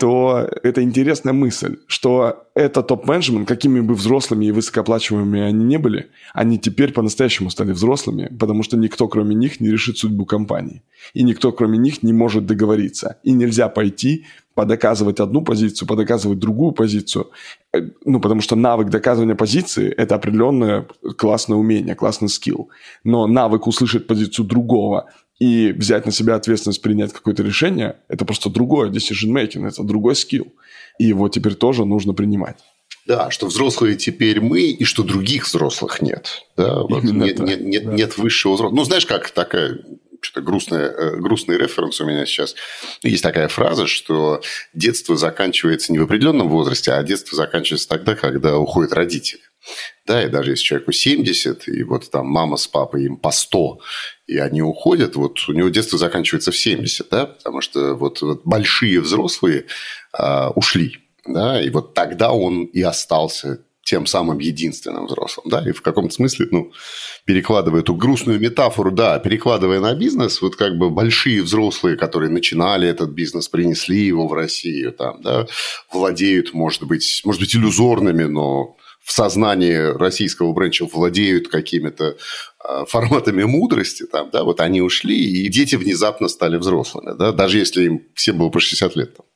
то 0.00 0.48
это 0.62 0.82
интересная 0.82 1.34
мысль, 1.34 1.76
что 1.86 2.48
это 2.54 2.82
топ-менеджмент, 2.82 3.46
какими 3.46 3.80
бы 3.80 3.94
взрослыми 3.94 4.46
и 4.46 4.52
высокооплачиваемыми 4.52 5.42
они 5.42 5.64
не 5.64 5.76
были, 5.76 6.10
они 6.32 6.58
теперь 6.58 6.92
по-настоящему 6.92 7.50
стали 7.50 7.72
взрослыми, 7.72 8.34
потому 8.38 8.62
что 8.62 8.78
никто, 8.78 9.06
кроме 9.08 9.34
них, 9.34 9.60
не 9.60 9.70
решит 9.70 9.98
судьбу 9.98 10.24
компании. 10.24 10.82
И 11.12 11.24
никто, 11.24 11.52
кроме 11.52 11.76
них, 11.76 12.02
не 12.02 12.14
может 12.14 12.46
договориться. 12.46 13.18
И 13.22 13.32
нельзя 13.32 13.68
пойти 13.68 14.24
подоказывать 14.54 15.20
одну 15.20 15.42
позицию, 15.42 15.88
подоказывать 15.88 16.38
другую 16.38 16.72
позицию. 16.72 17.30
Э, 17.72 17.80
ну, 18.04 18.20
потому 18.20 18.40
что 18.40 18.56
навык 18.56 18.90
доказывания 18.90 19.34
позиции– 19.34 19.90
это 19.96 20.14
определенное 20.14 20.86
классное 21.16 21.56
умение, 21.56 21.94
классный 21.94 22.28
скилл. 22.28 22.70
Но 23.04 23.26
навык 23.26 23.66
услышать 23.66 24.06
позицию 24.06 24.46
другого 24.46 25.10
и 25.38 25.72
взять 25.72 26.06
на 26.06 26.12
себя 26.12 26.36
ответственность 26.36 26.82
принять 26.82 27.12
какое-то 27.12 27.42
решение– 27.42 27.96
это 28.08 28.24
просто 28.24 28.50
другое 28.50 28.90
decision 28.90 29.32
making, 29.32 29.66
это 29.66 29.82
другой 29.82 30.14
скилл. 30.14 30.52
И 30.98 31.04
его 31.04 31.28
теперь 31.28 31.54
тоже 31.54 31.84
нужно 31.84 32.12
принимать. 32.12 32.58
Да, 33.06 33.30
что 33.30 33.46
взрослые 33.46 33.96
теперь 33.96 34.40
мы, 34.40 34.60
и 34.62 34.84
что 34.84 35.02
других 35.02 35.46
взрослых 35.46 36.02
нет. 36.02 36.44
Да, 36.56 36.82
вот 36.82 37.02
нет, 37.02 37.40
нет, 37.40 37.60
нет, 37.60 37.84
да. 37.84 37.92
нет 37.92 38.16
высшего 38.16 38.54
взрослого. 38.54 38.76
Ну, 38.76 38.84
знаешь, 38.84 39.06
как 39.06 39.30
такая 39.30 39.80
что-то 40.22 40.40
грустная, 40.40 40.88
э, 40.88 41.16
грустный 41.16 41.58
референс 41.58 42.00
у 42.00 42.06
меня 42.06 42.24
сейчас. 42.24 42.54
Есть 43.02 43.22
такая 43.22 43.48
фраза, 43.48 43.86
что 43.86 44.40
детство 44.72 45.16
заканчивается 45.16 45.92
не 45.92 45.98
в 45.98 46.04
определенном 46.04 46.48
возрасте, 46.48 46.92
а 46.92 47.02
детство 47.02 47.36
заканчивается 47.36 47.88
тогда, 47.88 48.14
когда 48.14 48.56
уходят 48.56 48.92
родители. 48.92 49.42
Да, 50.06 50.24
и 50.24 50.28
даже 50.28 50.52
если 50.52 50.64
человеку 50.64 50.92
70, 50.92 51.68
и 51.68 51.82
вот 51.84 52.10
там 52.10 52.26
мама 52.26 52.56
с 52.56 52.66
папой 52.66 53.04
им 53.04 53.16
по 53.16 53.30
100, 53.30 53.78
и 54.26 54.38
они 54.38 54.62
уходят, 54.62 55.14
вот 55.14 55.38
у 55.48 55.52
него 55.52 55.68
детство 55.68 55.98
заканчивается 55.98 56.50
в 56.50 56.56
70, 56.56 57.08
да, 57.08 57.26
потому 57.26 57.60
что 57.60 57.94
вот, 57.94 58.20
вот 58.22 58.42
большие 58.44 59.00
взрослые 59.00 59.66
а, 60.12 60.50
ушли, 60.50 60.98
да, 61.24 61.62
и 61.62 61.70
вот 61.70 61.94
тогда 61.94 62.32
он 62.32 62.64
и 62.64 62.82
остался 62.82 63.64
тем 63.82 64.06
самым 64.06 64.38
единственным 64.38 65.06
взрослым, 65.06 65.46
да, 65.48 65.68
и 65.68 65.72
в 65.72 65.82
каком-то 65.82 66.14
смысле, 66.14 66.46
ну, 66.50 66.72
перекладывая 67.24 67.80
эту 67.80 67.94
грустную 67.94 68.38
метафору, 68.38 68.92
да, 68.92 69.18
перекладывая 69.18 69.80
на 69.80 69.94
бизнес, 69.94 70.40
вот 70.40 70.56
как 70.56 70.78
бы 70.78 70.90
большие 70.90 71.42
взрослые, 71.42 71.96
которые 71.96 72.30
начинали 72.30 72.88
этот 72.88 73.10
бизнес, 73.10 73.48
принесли 73.48 74.06
его 74.06 74.28
в 74.28 74.32
Россию, 74.32 74.92
там, 74.92 75.20
да, 75.22 75.46
владеют, 75.92 76.54
может 76.54 76.84
быть, 76.84 77.22
может 77.24 77.40
быть, 77.40 77.56
иллюзорными, 77.56 78.24
но 78.24 78.76
в 79.02 79.10
сознании 79.10 79.96
российского 79.98 80.52
бренча 80.52 80.86
владеют 80.86 81.48
какими-то 81.48 82.16
а, 82.60 82.84
форматами 82.84 83.42
мудрости, 83.42 84.06
там, 84.06 84.30
да, 84.30 84.44
вот 84.44 84.60
они 84.60 84.80
ушли, 84.80 85.18
и 85.18 85.48
дети 85.48 85.74
внезапно 85.74 86.28
стали 86.28 86.56
взрослыми, 86.56 87.16
да, 87.18 87.32
даже 87.32 87.58
если 87.58 87.84
им 87.84 88.06
всем 88.14 88.38
было 88.38 88.48
по 88.48 88.60
60 88.60 88.96
лет. 88.96 89.16
Там. 89.16 89.26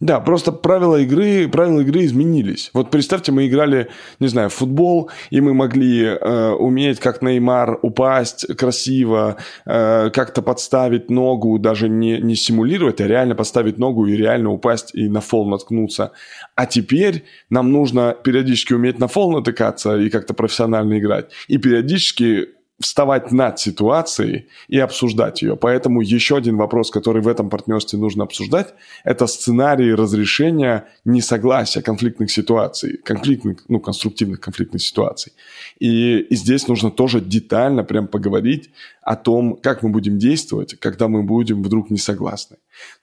Да, 0.00 0.18
просто 0.18 0.50
правила 0.50 0.96
игры, 0.96 1.48
правила 1.48 1.80
игры 1.80 2.04
изменились. 2.04 2.70
Вот 2.74 2.90
представьте, 2.90 3.30
мы 3.30 3.46
играли, 3.46 3.90
не 4.18 4.26
знаю, 4.26 4.50
в 4.50 4.54
футбол, 4.54 5.10
и 5.30 5.40
мы 5.40 5.54
могли 5.54 6.02
э, 6.02 6.50
уметь, 6.50 6.98
как 6.98 7.22
Неймар, 7.22 7.78
упасть 7.80 8.44
красиво, 8.56 9.36
э, 9.64 10.10
как-то 10.10 10.42
подставить 10.42 11.10
ногу, 11.10 11.60
даже 11.60 11.88
не, 11.88 12.18
не 12.18 12.34
симулировать, 12.34 13.00
а 13.00 13.06
реально 13.06 13.36
подставить 13.36 13.78
ногу 13.78 14.06
и 14.06 14.16
реально 14.16 14.50
упасть 14.50 14.90
и 14.94 15.08
на 15.08 15.20
фол 15.20 15.48
наткнуться. 15.48 16.10
А 16.56 16.66
теперь 16.66 17.24
нам 17.48 17.70
нужно 17.70 18.16
периодически 18.20 18.72
уметь 18.72 18.98
на 18.98 19.06
фол 19.06 19.30
натыкаться 19.30 19.96
и 19.96 20.10
как-то 20.10 20.34
профессионально 20.34 20.98
играть. 20.98 21.30
И 21.46 21.56
периодически 21.56 22.48
вставать 22.84 23.32
над 23.32 23.58
ситуацией 23.58 24.48
и 24.68 24.78
обсуждать 24.78 25.40
ее. 25.40 25.56
Поэтому 25.56 26.02
еще 26.02 26.36
один 26.36 26.56
вопрос, 26.56 26.90
который 26.90 27.22
в 27.22 27.28
этом 27.28 27.48
партнерстве 27.48 27.98
нужно 27.98 28.24
обсуждать, 28.24 28.74
это 29.04 29.26
сценарии 29.26 29.90
разрешения 29.90 30.86
несогласия, 31.06 31.80
конфликтных 31.80 32.30
ситуаций, 32.30 32.98
конфликтных, 32.98 33.64
ну, 33.68 33.80
конструктивных 33.80 34.40
конфликтных 34.40 34.82
ситуаций. 34.82 35.32
И, 35.78 36.18
и 36.18 36.36
здесь 36.36 36.68
нужно 36.68 36.90
тоже 36.90 37.20
детально 37.20 37.84
прям 37.84 38.06
поговорить 38.06 38.70
о 39.00 39.16
том, 39.16 39.56
как 39.56 39.82
мы 39.82 39.88
будем 39.88 40.18
действовать, 40.18 40.74
когда 40.78 41.08
мы 41.08 41.22
будем 41.22 41.62
вдруг 41.62 41.90
не 41.90 41.98
согласны. 41.98 42.56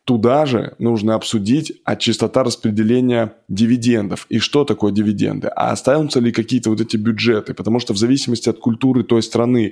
Туда 0.04 0.46
же 0.46 0.76
нужно 0.80 1.16
обсудить 1.16 1.82
а 1.86 1.96
частота 1.96 2.44
распределения 2.44 3.34
дивидендов 3.48 4.26
и 4.30 4.40
что 4.40 4.66
такое 4.66 4.92
дивиденды, 4.92 5.48
а 5.48 5.72
останутся 5.72 6.20
ли 6.20 6.32
какие-то 6.32 6.70
вот 6.70 6.82
эти 6.82 6.98
бюджеты, 6.98 7.54
потому 7.54 7.80
что 7.80 7.94
в 7.94 7.98
зависимости 7.98 8.50
от 8.50 8.60
культуры 8.60 9.04
той 9.04 9.24
страны, 9.24 9.71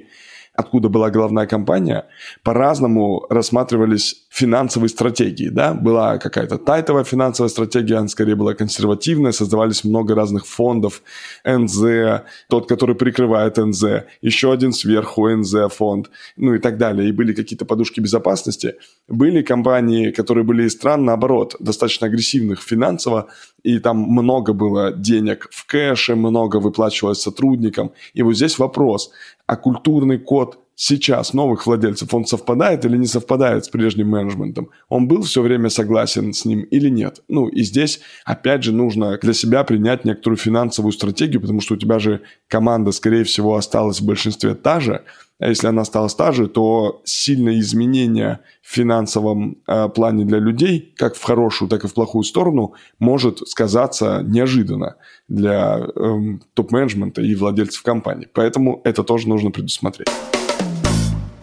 откуда 0.59 0.89
была 0.89 1.09
главная 1.09 1.47
компания, 1.47 2.05
по-разному 2.43 3.25
рассматривались 3.29 4.25
финансовые 4.29 4.89
стратегии. 4.89 5.49
Да? 5.49 5.73
Была 5.73 6.17
какая-то 6.17 6.57
тайтовая 6.57 7.03
финансовая 7.03 7.49
стратегия, 7.49 7.95
она 7.97 8.07
скорее 8.07 8.35
была 8.35 8.53
консервативная, 8.53 9.31
создавались 9.31 9.83
много 9.83 10.15
разных 10.15 10.45
фондов, 10.45 11.01
НЗ, 11.45 12.23
тот, 12.49 12.67
который 12.67 12.95
прикрывает 12.95 13.57
НЗ, 13.57 13.83
еще 14.21 14.51
один 14.51 14.73
сверху 14.73 15.29
НЗ 15.29 15.71
фонд, 15.71 16.09
ну 16.35 16.53
и 16.53 16.59
так 16.59 16.77
далее. 16.77 17.09
И 17.09 17.13
были 17.13 17.33
какие-то 17.33 17.65
подушки 17.65 18.01
безопасности. 18.01 18.75
Были 19.07 19.41
компании, 19.41 20.11
которые 20.11 20.43
были 20.43 20.63
из 20.63 20.73
стран, 20.73 21.05
наоборот, 21.05 21.55
достаточно 21.59 22.07
агрессивных 22.07 22.61
финансово, 22.61 23.27
и 23.63 23.79
там 23.79 23.97
много 23.97 24.53
было 24.53 24.91
денег 24.91 25.47
в 25.51 25.65
кэше, 25.65 26.15
много 26.15 26.57
выплачивалось 26.57 27.21
сотрудникам. 27.21 27.91
И 28.13 28.21
вот 28.23 28.35
здесь 28.35 28.59
вопрос, 28.59 29.11
а 29.49 29.55
культурный 29.55 30.19
код 30.19 30.59
сейчас 30.75 31.33
новых 31.33 31.65
владельцев, 31.65 32.13
он 32.13 32.23
совпадает 32.25 32.85
или 32.85 32.97
не 32.97 33.07
совпадает 33.07 33.65
с 33.65 33.69
прежним 33.69 34.09
менеджментом? 34.09 34.69
Он 34.89 35.07
был 35.07 35.23
все 35.23 35.41
время 35.41 35.69
согласен 35.69 36.33
с 36.33 36.45
ним 36.45 36.61
или 36.61 36.87
нет? 36.87 37.23
Ну, 37.27 37.47
и 37.47 37.63
здесь, 37.63 37.99
опять 38.25 38.63
же, 38.63 38.71
нужно 38.71 39.17
для 39.17 39.33
себя 39.33 39.63
принять 39.63 40.05
некоторую 40.05 40.37
финансовую 40.37 40.91
стратегию, 40.91 41.41
потому 41.41 41.61
что 41.61 41.73
у 41.73 41.77
тебя 41.77 41.97
же 41.97 42.21
команда, 42.47 42.91
скорее 42.91 43.23
всего, 43.23 43.55
осталась 43.55 44.01
в 44.01 44.05
большинстве 44.05 44.53
та 44.53 44.79
же, 44.79 45.03
если 45.47 45.67
она 45.67 45.85
стала 45.85 46.09
та 46.09 46.31
же, 46.31 46.47
то 46.47 47.01
сильное 47.05 47.59
изменение 47.59 48.39
в 48.61 48.73
финансовом 48.73 49.57
э, 49.67 49.87
плане 49.89 50.25
для 50.25 50.39
людей, 50.39 50.93
как 50.97 51.15
в 51.15 51.23
хорошую, 51.23 51.69
так 51.69 51.85
и 51.85 51.87
в 51.87 51.93
плохую 51.93 52.23
сторону, 52.23 52.73
может 52.99 53.47
сказаться 53.47 54.21
неожиданно 54.25 54.97
для 55.29 55.79
э, 55.79 56.19
топ-менеджмента 56.53 57.21
и 57.21 57.35
владельцев 57.35 57.81
компании. 57.83 58.27
Поэтому 58.33 58.81
это 58.83 59.03
тоже 59.03 59.29
нужно 59.29 59.51
предусмотреть. 59.51 60.09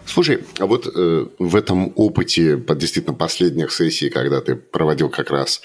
Слушай, 0.05 0.43
а 0.59 0.67
вот 0.67 0.87
э, 0.87 1.25
в 1.39 1.55
этом 1.55 1.91
опыте 1.95 2.57
по 2.57 2.75
действительно 2.75 3.15
последних 3.15 3.71
сессий, 3.71 4.09
когда 4.09 4.41
ты 4.41 4.55
проводил 4.55 5.09
как 5.09 5.31
раз 5.31 5.61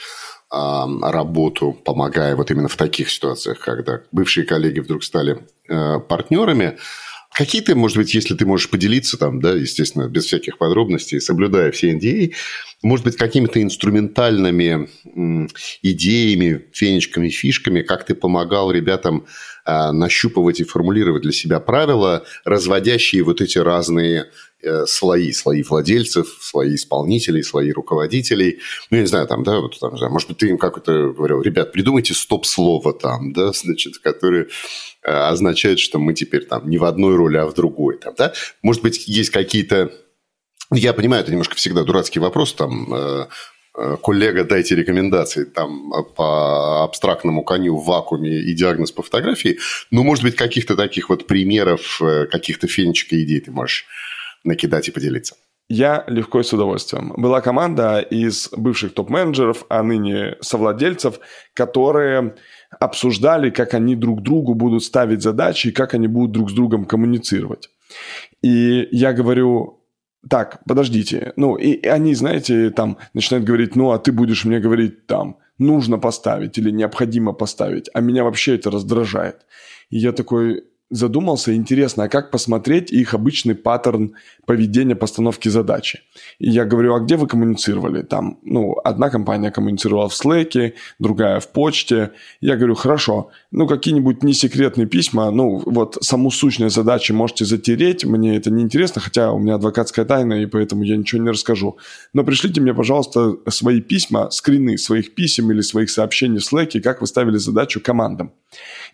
работу, 0.55 1.73
помогая 1.73 2.37
вот 2.37 2.51
именно 2.51 2.69
в 2.69 2.77
таких 2.77 3.11
ситуациях, 3.11 3.59
когда 3.61 4.03
бывшие 4.13 4.45
коллеги 4.45 4.81
вдруг 4.81 5.03
стали 5.03 5.47
э, 5.67 5.99
партнерами, 6.01 6.77
Какие 7.35 7.63
ты, 7.63 7.75
может 7.75 7.97
быть, 7.97 8.15
если 8.15 8.35
ты 8.35 8.45
можешь 8.45 8.69
поделиться 8.69 9.17
там, 9.17 9.41
да, 9.41 9.53
естественно, 9.55 10.09
без 10.09 10.27
всяких 10.27 10.59
подробностей, 10.59 11.21
соблюдая 11.21 11.71
все 11.73 11.93
NDA, 11.93 12.35
может 12.83 13.05
быть, 13.07 13.17
какими-то 13.17 13.63
инструментальными 13.63 14.89
идеями, 15.83 16.67
фенечками, 16.73 17.31
фишками, 17.31 17.83
как 17.83 18.05
ты 18.05 18.15
помогал 18.15 18.71
ребятам 18.71 19.27
а, 19.65 19.93
нащупывать 19.93 20.61
и 20.61 20.65
формулировать 20.65 21.23
для 21.23 21.33
себя 21.33 21.61
правила, 21.61 22.25
разводящие 22.45 23.23
вот 23.23 23.41
эти 23.41 23.59
разные 23.59 24.27
слои, 24.87 25.33
слои 25.33 25.63
владельцев, 25.63 26.39
слои 26.41 26.75
исполнителей, 26.75 27.43
слои 27.43 27.73
руководителей. 27.73 28.61
Ну, 28.91 28.97
я 28.99 29.03
не 29.03 29.09
знаю, 29.09 29.27
там, 29.27 29.43
да, 29.43 29.61
вот, 29.61 29.79
там, 29.79 29.95
может 30.11 30.29
быть, 30.29 30.39
ты 30.39 30.49
им 30.49 30.59
как-то 30.59 31.13
говорил, 31.13 31.43
ребят, 31.43 31.73
придумайте 31.73 32.15
стоп-слово 32.15 32.93
там, 32.93 33.33
да, 33.33 33.53
значит, 33.55 33.99
которое 33.99 34.49
э, 35.03 35.11
означает, 35.11 35.79
что 35.79 35.99
мы 35.99 36.15
теперь 36.15 36.45
там 36.45 36.69
не 36.69 36.79
в 36.79 36.85
одной 36.85 37.17
роли, 37.17 37.37
а 37.37 37.47
в 37.47 37.55
другой, 37.55 37.99
там, 37.99 38.15
да. 38.17 38.33
Может 38.63 38.83
быть, 38.83 39.07
есть 39.09 39.31
какие-то 39.31 39.93
Я 40.71 40.93
понимаю, 40.95 41.23
это 41.23 41.33
немножко 41.33 41.55
всегда 41.57 41.83
дурацкий 41.85 42.21
вопрос, 42.21 42.55
там, 42.55 42.95
э, 42.95 43.27
э, 43.77 43.97
коллега, 44.03 44.45
дайте 44.45 44.75
рекомендации 44.75 45.45
там 45.45 45.93
по 46.17 46.85
абстрактному 46.85 47.43
коню 47.45 47.77
в 47.77 47.85
вакууме 47.85 48.41
и 48.41 48.55
диагноз 48.55 48.93
по 48.93 49.03
фотографии. 49.03 49.59
Но, 49.91 50.03
может 50.03 50.25
быть, 50.25 50.37
каких-то 50.37 50.77
таких 50.77 51.09
вот 51.11 51.27
примеров, 51.27 52.01
э, 52.01 52.27
каких-то 52.27 52.69
фенчика 52.69 53.23
идей 53.23 53.41
ты 53.41 53.51
можешь 53.51 53.87
накидать 54.45 54.89
и 54.89 54.93
поделиться. 54.93 55.37
Я 55.69 56.05
легко 56.07 56.41
и 56.41 56.43
с 56.43 56.53
удовольствием. 56.53 57.15
Была 57.17 57.41
команда 57.41 58.01
из 58.01 58.51
бывших 58.55 58.95
топ-менеджеров, 58.95 59.65
а 59.69 59.83
ныне 59.83 60.37
совладельцев, 60.41 61.19
которые 61.55 62.35
обсуждали, 62.79 63.51
как 63.51 63.75
они 63.75 63.97
друг 63.97 64.23
другу 64.23 64.55
будут 64.55 64.85
ставить 64.85 65.23
задачи 65.23 65.69
и 65.69 65.73
как 65.73 65.95
они 65.95 66.09
будут 66.09 66.33
друг 66.33 66.51
с 66.51 66.53
другом 66.53 66.85
коммуницировать. 66.85 67.71
И 68.43 68.89
я 68.91 69.13
говорю, 69.13 69.81
так, 70.29 70.61
подождите. 70.67 71.33
Ну, 71.37 71.57
и 71.57 71.87
они, 71.87 72.15
знаете, 72.15 72.71
там 72.71 72.99
начинают 73.15 73.47
говорить, 73.47 73.77
ну, 73.77 73.91
а 73.91 73.99
ты 73.99 74.13
будешь 74.13 74.45
мне 74.45 74.61
говорить 74.61 75.07
там, 75.07 75.39
нужно 75.59 75.99
поставить 75.99 76.59
или 76.59 76.71
необходимо 76.71 77.33
поставить, 77.33 77.89
а 77.95 78.01
меня 78.01 78.25
вообще 78.25 78.57
это 78.57 78.71
раздражает. 78.71 79.47
И 79.91 79.99
я 79.99 80.13
такой, 80.13 80.65
задумался, 80.93 81.55
интересно, 81.55 82.05
а 82.05 82.09
как 82.09 82.31
посмотреть 82.31 82.93
их 82.93 83.15
обычный 83.15 83.55
паттерн 83.55 84.13
поведения 84.47 84.95
постановки 84.95 85.49
задачи. 85.49 86.01
И 86.39 86.51
я 86.51 86.65
говорю, 86.65 86.95
а 86.95 87.01
где 87.01 87.17
вы 87.17 87.27
коммуницировали? 87.27 88.03
Там, 88.03 88.39
ну, 88.43 88.77
одна 88.85 89.09
компания 89.09 89.51
коммуницировала 89.51 90.09
в 90.09 90.13
Slack, 90.13 90.75
другая 90.99 91.41
в 91.41 91.49
почте. 91.49 92.13
Я 92.41 92.57
говорю, 92.57 92.75
хорошо, 92.75 93.31
ну, 93.51 93.67
какие-нибудь 93.67 94.23
несекретные 94.23 94.87
письма, 94.87 95.31
ну, 95.31 95.63
вот 95.65 95.99
саму 96.03 96.31
сущность 96.31 96.75
задачи 96.75 97.13
можете 97.13 97.47
затереть, 97.47 98.05
мне 98.05 98.37
это 98.37 98.51
не 98.51 98.63
интересно, 98.63 99.01
хотя 99.01 99.33
у 99.33 99.39
меня 99.39 99.55
адвокатская 99.55 100.05
тайна, 100.05 100.43
и 100.43 100.47
поэтому 100.47 100.83
я 100.83 100.97
ничего 100.97 101.23
не 101.23 101.31
расскажу. 101.31 101.79
Но 102.13 102.23
пришлите 102.23 102.61
мне, 102.61 102.75
пожалуйста, 102.75 103.37
свои 103.49 103.81
письма, 103.81 104.31
скрины 104.31 104.77
своих 104.77 105.15
писем 105.15 105.51
или 105.51 105.63
своих 105.63 105.91
сообщений 105.91 106.39
в 106.39 106.53
Slack, 106.53 106.79
как 106.81 107.01
вы 107.01 107.07
ставили 107.07 107.39
задачу 107.39 107.81
командам. 107.81 108.33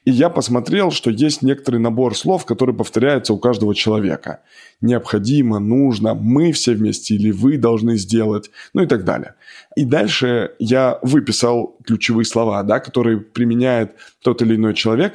И 0.05 0.11
я 0.11 0.29
посмотрел, 0.31 0.91
что 0.91 1.11
есть 1.11 1.43
некоторый 1.43 1.79
набор 1.89 2.17
слов, 2.17 2.45
который 2.45 2.75
повторяется 2.75 3.33
у 3.33 3.39
каждого 3.39 3.75
человека. 3.75 4.41
Необходимо, 4.81 5.59
нужно, 5.59 6.15
мы 6.15 6.53
все 6.53 6.75
вместе 6.75 7.15
или 7.15 7.31
вы 7.31 7.57
должны 7.57 7.97
сделать, 7.97 8.51
ну 8.75 8.83
и 8.83 8.87
так 8.87 9.05
далее. 9.05 9.35
И 9.77 9.85
дальше 9.85 10.51
я 10.59 10.99
выписал 11.03 11.77
ключевые 11.87 12.25
слова, 12.25 12.63
да, 12.63 12.79
которые 12.79 13.19
применяет 13.19 13.93
тот 14.23 14.43
или 14.43 14.55
иной 14.57 14.75
человек. 14.75 15.15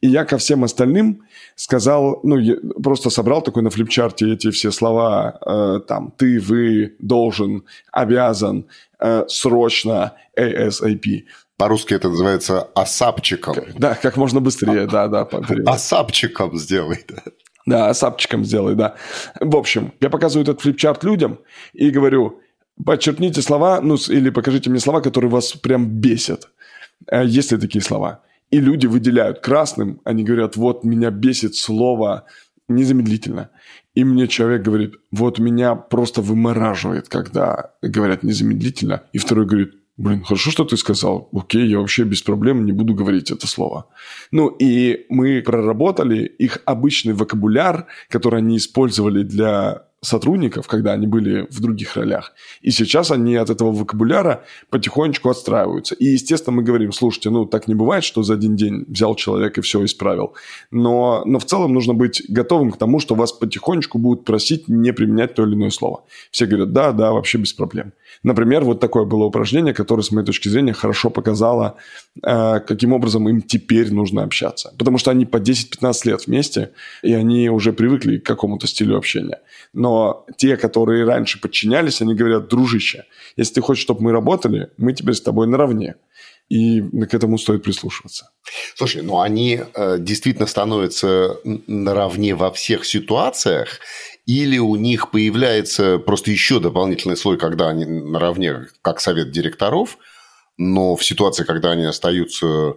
И 0.00 0.08
я 0.08 0.24
ко 0.24 0.36
всем 0.36 0.64
остальным 0.64 1.22
сказал, 1.56 2.20
ну, 2.22 2.38
я 2.38 2.56
просто 2.82 3.10
собрал 3.10 3.42
такой 3.42 3.62
на 3.62 3.70
флипчарте 3.70 4.32
эти 4.32 4.50
все 4.50 4.70
слова, 4.70 5.38
э, 5.46 5.80
там, 5.86 6.12
ты, 6.16 6.40
вы, 6.40 6.94
должен, 6.98 7.62
обязан, 7.92 8.66
э, 9.00 9.24
срочно, 9.28 10.12
ASAP. 10.38 11.24
По-русски 11.62 11.94
это 11.94 12.08
называется 12.08 12.62
осапчиком. 12.74 13.54
Да, 13.78 13.94
как 13.94 14.16
можно 14.16 14.40
быстрее, 14.40 14.88
да, 14.88 15.06
да. 15.06 15.28
Осапчиком 15.64 16.58
сделай, 16.58 17.04
да. 17.08 17.22
Да, 17.66 17.88
осапчиком 17.88 18.44
сделай, 18.44 18.74
да. 18.74 18.96
В 19.38 19.54
общем, 19.54 19.92
я 20.00 20.10
показываю 20.10 20.42
этот 20.42 20.60
флипчарт 20.60 21.04
людям 21.04 21.38
и 21.72 21.90
говорю, 21.90 22.40
подчеркните 22.84 23.42
слова, 23.42 23.80
ну, 23.80 23.94
или 24.08 24.30
покажите 24.30 24.70
мне 24.70 24.80
слова, 24.80 25.00
которые 25.00 25.30
вас 25.30 25.52
прям 25.52 25.86
бесят. 25.86 26.48
Э, 27.08 27.24
есть 27.24 27.52
ли 27.52 27.58
такие 27.58 27.80
слова? 27.80 28.22
И 28.50 28.58
люди 28.58 28.88
выделяют 28.88 29.38
красным, 29.38 30.00
они 30.02 30.24
говорят, 30.24 30.56
вот 30.56 30.82
меня 30.82 31.12
бесит 31.12 31.54
слово 31.54 32.24
незамедлительно. 32.66 33.50
И 33.94 34.02
мне 34.02 34.26
человек 34.26 34.62
говорит, 34.62 34.94
вот 35.12 35.38
меня 35.38 35.76
просто 35.76 36.22
вымораживает, 36.22 37.08
когда 37.08 37.70
говорят 37.82 38.24
незамедлительно. 38.24 39.04
И 39.12 39.18
второй 39.18 39.46
говорит, 39.46 39.74
Блин, 40.02 40.24
хорошо, 40.24 40.50
что 40.50 40.64
ты 40.64 40.76
сказал. 40.76 41.28
Окей, 41.32 41.68
я 41.68 41.78
вообще 41.78 42.02
без 42.02 42.22
проблем 42.22 42.66
не 42.66 42.72
буду 42.72 42.92
говорить 42.92 43.30
это 43.30 43.46
слово. 43.46 43.86
Ну 44.32 44.48
и 44.48 45.06
мы 45.08 45.40
проработали 45.42 46.24
их 46.24 46.58
обычный 46.64 47.12
вокабуляр, 47.12 47.86
который 48.08 48.40
они 48.40 48.56
использовали 48.56 49.22
для 49.22 49.84
сотрудников, 50.00 50.66
когда 50.66 50.92
они 50.92 51.06
были 51.06 51.46
в 51.50 51.60
других 51.60 51.96
ролях. 51.96 52.32
И 52.62 52.72
сейчас 52.72 53.12
они 53.12 53.36
от 53.36 53.50
этого 53.50 53.70
вокабуляра 53.70 54.44
потихонечку 54.70 55.30
отстраиваются. 55.30 55.94
И, 55.94 56.06
естественно, 56.06 56.56
мы 56.56 56.64
говорим, 56.64 56.90
слушайте, 56.90 57.30
ну, 57.30 57.46
так 57.46 57.68
не 57.68 57.74
бывает, 57.76 58.02
что 58.02 58.24
за 58.24 58.34
один 58.34 58.56
день 58.56 58.84
взял 58.88 59.14
человек 59.14 59.58
и 59.58 59.60
все 59.60 59.84
исправил. 59.84 60.34
Но, 60.72 61.22
но 61.24 61.38
в 61.38 61.44
целом 61.44 61.72
нужно 61.72 61.94
быть 61.94 62.24
готовым 62.28 62.72
к 62.72 62.76
тому, 62.76 62.98
что 62.98 63.14
вас 63.14 63.32
потихонечку 63.32 63.98
будут 63.98 64.24
просить 64.24 64.66
не 64.66 64.92
применять 64.92 65.34
то 65.34 65.44
или 65.44 65.54
иное 65.54 65.70
слово. 65.70 66.02
Все 66.32 66.46
говорят, 66.46 66.72
да, 66.72 66.90
да, 66.90 67.12
вообще 67.12 67.38
без 67.38 67.52
проблем. 67.52 67.92
Например, 68.22 68.64
вот 68.64 68.80
такое 68.80 69.04
было 69.04 69.24
упражнение, 69.24 69.74
которое, 69.74 70.02
с 70.02 70.10
моей 70.10 70.26
точки 70.26 70.48
зрения, 70.48 70.72
хорошо 70.72 71.10
показало, 71.10 71.76
э, 72.22 72.60
каким 72.60 72.92
образом 72.92 73.28
им 73.28 73.42
теперь 73.42 73.92
нужно 73.92 74.22
общаться. 74.22 74.72
Потому 74.78 74.98
что 74.98 75.10
они 75.10 75.26
по 75.26 75.38
10-15 75.38 76.04
лет 76.04 76.26
вместе, 76.26 76.70
и 77.02 77.12
они 77.12 77.50
уже 77.50 77.72
привыкли 77.72 78.18
к 78.18 78.26
какому-то 78.26 78.66
стилю 78.66 78.96
общения. 78.96 79.40
Но 79.72 80.26
те, 80.36 80.56
которые 80.56 81.04
раньше 81.04 81.40
подчинялись, 81.40 82.02
они 82.02 82.14
говорят, 82.14 82.48
дружище, 82.48 83.04
если 83.36 83.54
ты 83.54 83.60
хочешь, 83.60 83.82
чтобы 83.82 84.02
мы 84.02 84.12
работали, 84.12 84.70
мы 84.76 84.92
теперь 84.92 85.14
с 85.14 85.20
тобой 85.20 85.46
наравне. 85.46 85.94
И 86.48 86.82
к 86.82 87.14
этому 87.14 87.38
стоит 87.38 87.62
прислушиваться. 87.62 88.30
Слушай, 88.74 89.02
ну 89.02 89.20
они 89.20 89.60
э, 89.74 89.96
действительно 89.98 90.46
становятся 90.46 91.38
наравне 91.44 92.34
во 92.34 92.50
всех 92.50 92.84
ситуациях, 92.84 93.78
или 94.26 94.58
у 94.58 94.76
них 94.76 95.10
появляется 95.10 95.98
просто 95.98 96.30
еще 96.30 96.60
дополнительный 96.60 97.16
слой, 97.16 97.38
когда 97.38 97.68
они 97.68 97.84
наравне, 97.84 98.68
как 98.82 99.00
совет 99.00 99.30
директоров, 99.30 99.98
но 100.56 100.96
в 100.96 101.04
ситуации, 101.04 101.44
когда 101.44 101.72
они 101.72 101.84
остаются 101.84 102.74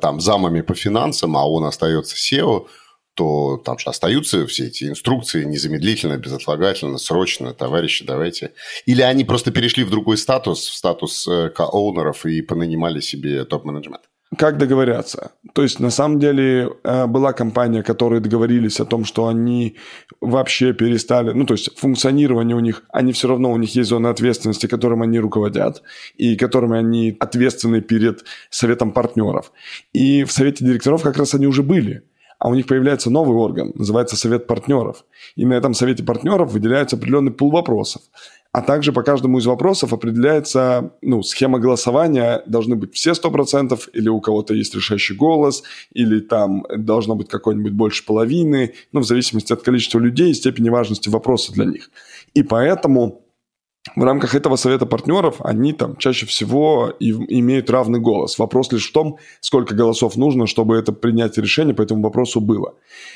там 0.00 0.20
замами 0.20 0.60
по 0.62 0.74
финансам, 0.74 1.36
а 1.36 1.46
он 1.46 1.64
остается 1.64 2.16
SEO, 2.16 2.66
то 3.14 3.58
там 3.58 3.78
же 3.78 3.90
остаются 3.90 4.46
все 4.46 4.68
эти 4.68 4.84
инструкции 4.84 5.44
незамедлительно, 5.44 6.16
безотлагательно, 6.16 6.96
срочно, 6.98 7.52
товарищи, 7.52 8.04
давайте. 8.04 8.52
Или 8.86 9.02
они 9.02 9.24
просто 9.24 9.50
перешли 9.50 9.84
в 9.84 9.90
другой 9.90 10.16
статус, 10.16 10.68
в 10.68 10.74
статус 10.74 11.26
э, 11.28 11.50
ко-оунеров 11.50 12.24
и 12.24 12.40
понанимали 12.40 13.00
себе 13.00 13.44
топ-менеджмент? 13.44 14.09
Как 14.38 14.58
договорятся? 14.58 15.32
То 15.54 15.62
есть, 15.62 15.80
на 15.80 15.90
самом 15.90 16.20
деле, 16.20 16.70
э, 16.84 17.06
была 17.06 17.32
компания, 17.32 17.82
которые 17.82 18.20
договорились 18.20 18.78
о 18.78 18.84
том, 18.84 19.04
что 19.04 19.26
они 19.26 19.76
вообще 20.20 20.72
перестали, 20.72 21.32
ну, 21.32 21.46
то 21.46 21.54
есть, 21.54 21.76
функционирование 21.76 22.56
у 22.56 22.60
них, 22.60 22.84
они 22.90 23.12
все 23.12 23.26
равно, 23.26 23.50
у 23.50 23.56
них 23.56 23.74
есть 23.74 23.90
зона 23.90 24.10
ответственности, 24.10 24.68
которым 24.68 25.02
они 25.02 25.18
руководят, 25.18 25.82
и 26.16 26.36
которыми 26.36 26.78
они 26.78 27.16
ответственны 27.18 27.80
перед 27.80 28.24
советом 28.50 28.92
партнеров. 28.92 29.50
И 29.92 30.22
в 30.22 30.30
совете 30.30 30.64
директоров 30.64 31.02
как 31.02 31.16
раз 31.16 31.34
они 31.34 31.46
уже 31.46 31.62
были 31.64 32.02
а 32.40 32.48
у 32.48 32.54
них 32.54 32.66
появляется 32.66 33.10
новый 33.10 33.36
орган, 33.36 33.70
называется 33.74 34.16
Совет 34.16 34.46
партнеров. 34.46 35.04
И 35.36 35.44
на 35.44 35.52
этом 35.52 35.74
Совете 35.74 36.02
партнеров 36.02 36.52
выделяется 36.52 36.96
определенный 36.96 37.32
пул 37.32 37.50
вопросов. 37.50 38.00
А 38.52 38.62
также 38.62 38.92
по 38.92 39.02
каждому 39.04 39.38
из 39.38 39.46
вопросов 39.46 39.92
определяется 39.92 40.92
ну, 41.02 41.22
схема 41.22 41.60
голосования. 41.60 42.42
Должны 42.46 42.74
быть 42.74 42.94
все 42.94 43.12
100%, 43.12 43.78
или 43.92 44.08
у 44.08 44.20
кого-то 44.20 44.54
есть 44.54 44.74
решающий 44.74 45.14
голос, 45.14 45.62
или 45.92 46.18
там 46.18 46.66
должно 46.76 47.14
быть 47.14 47.28
какой-нибудь 47.28 47.72
больше 47.72 48.04
половины, 48.04 48.74
ну, 48.90 49.00
в 49.00 49.04
зависимости 49.04 49.52
от 49.52 49.62
количества 49.62 50.00
людей 50.00 50.30
и 50.30 50.34
степени 50.34 50.68
важности 50.68 51.08
вопроса 51.08 51.52
для 51.52 51.64
них. 51.64 51.90
И 52.34 52.42
поэтому 52.42 53.22
в 53.96 54.02
рамках 54.02 54.34
этого 54.34 54.56
совета 54.56 54.84
партнеров 54.84 55.36
они 55.40 55.72
там 55.72 55.96
чаще 55.96 56.26
всего 56.26 56.92
и 57.00 57.12
имеют 57.12 57.70
равный 57.70 57.98
голос. 57.98 58.38
Вопрос 58.38 58.70
лишь 58.72 58.86
в 58.86 58.92
том, 58.92 59.16
сколько 59.40 59.74
голосов 59.74 60.16
нужно, 60.16 60.46
чтобы 60.46 60.76
это 60.76 60.92
принять 60.92 61.38
решение 61.38 61.74
по 61.74 61.80
этому 61.80 62.02
вопросу 62.02 62.42
было. 62.42 62.74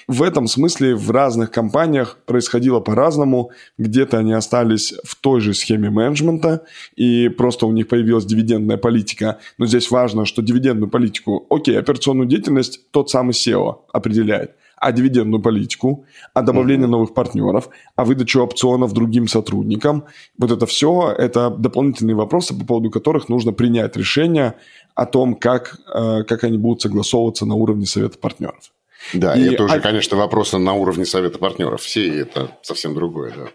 В 0.09 0.23
этом 0.23 0.47
смысле 0.47 0.95
в 0.95 1.11
разных 1.11 1.51
компаниях 1.51 2.19
происходило 2.25 2.81
по-разному. 2.81 3.51
Где-то 3.77 4.19
они 4.19 4.33
остались 4.33 4.95
в 5.05 5.17
той 5.17 5.43
же 5.43 5.53
схеме 5.53 5.91
менеджмента, 5.91 6.65
и 6.97 7.29
просто 7.29 7.67
у 7.67 7.73
них 7.73 7.87
появилась 7.87 8.25
дивидендная 8.25 8.79
политика. 8.79 9.41
Но 9.59 9.67
здесь 9.67 9.91
важно, 9.91 10.25
что 10.25 10.41
дивидендную 10.41 10.91
политику, 10.91 11.47
окей, 11.51 11.79
операционную 11.79 12.27
деятельность 12.27 12.91
тот 12.91 13.11
самый 13.11 13.33
SEO 13.33 13.81
определяет 13.93 14.53
а 14.85 14.93
дивидендную 14.93 15.41
политику, 15.41 16.05
а 16.35 16.43
добавление 16.43 16.87
mm-hmm. 16.87 16.91
новых 16.91 17.15
партнеров, 17.15 17.71
а 17.97 18.05
выдачу 18.05 18.43
опционов 18.43 18.93
другим 18.93 19.29
сотрудникам. 19.29 20.05
Вот 20.37 20.51
это 20.51 20.67
все, 20.67 21.11
это 21.17 21.49
дополнительные 21.49 22.15
вопросы, 22.15 22.55
по 22.55 22.67
поводу 22.67 22.91
которых 22.91 23.31
нужно 23.31 23.55
принять 23.55 23.97
решение 23.97 24.57
о 24.95 25.07
том, 25.07 25.37
как, 25.37 25.79
э, 25.95 26.25
как 26.25 26.45
они 26.45 26.59
будут 26.59 26.83
согласовываться 26.83 27.47
на 27.47 27.55
уровне 27.55 27.87
совета 27.87 28.19
партнеров. 28.19 28.73
Да, 29.15 29.35
и 29.35 29.55
это 29.55 29.65
уже, 29.65 29.77
а... 29.77 29.81
конечно, 29.81 30.19
вопросы 30.19 30.59
на 30.59 30.75
уровне 30.75 31.07
совета 31.07 31.39
партнеров. 31.39 31.81
Все 31.81 32.21
это 32.21 32.51
совсем 32.61 32.95
другое, 32.95 33.33
да. 33.35 33.49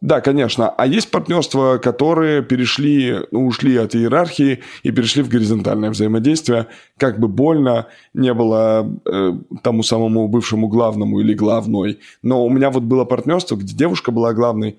Да, 0.00 0.20
конечно. 0.20 0.68
А 0.68 0.86
есть 0.86 1.10
партнерства, 1.10 1.78
которые 1.78 2.42
перешли, 2.42 3.20
ну, 3.30 3.46
ушли 3.46 3.76
от 3.76 3.94
иерархии 3.94 4.62
и 4.82 4.90
перешли 4.90 5.22
в 5.22 5.28
горизонтальное 5.28 5.90
взаимодействие. 5.90 6.66
Как 6.98 7.18
бы 7.18 7.28
больно 7.28 7.86
не 8.12 8.34
было 8.34 8.88
э, 9.06 9.32
тому 9.62 9.82
самому 9.82 10.28
бывшему 10.28 10.68
главному 10.68 11.20
или 11.20 11.32
главной. 11.32 11.98
Но 12.22 12.44
у 12.44 12.50
меня 12.50 12.70
вот 12.70 12.82
было 12.82 13.04
партнерство, 13.04 13.56
где 13.56 13.74
девушка 13.74 14.10
была 14.10 14.34
главной, 14.34 14.78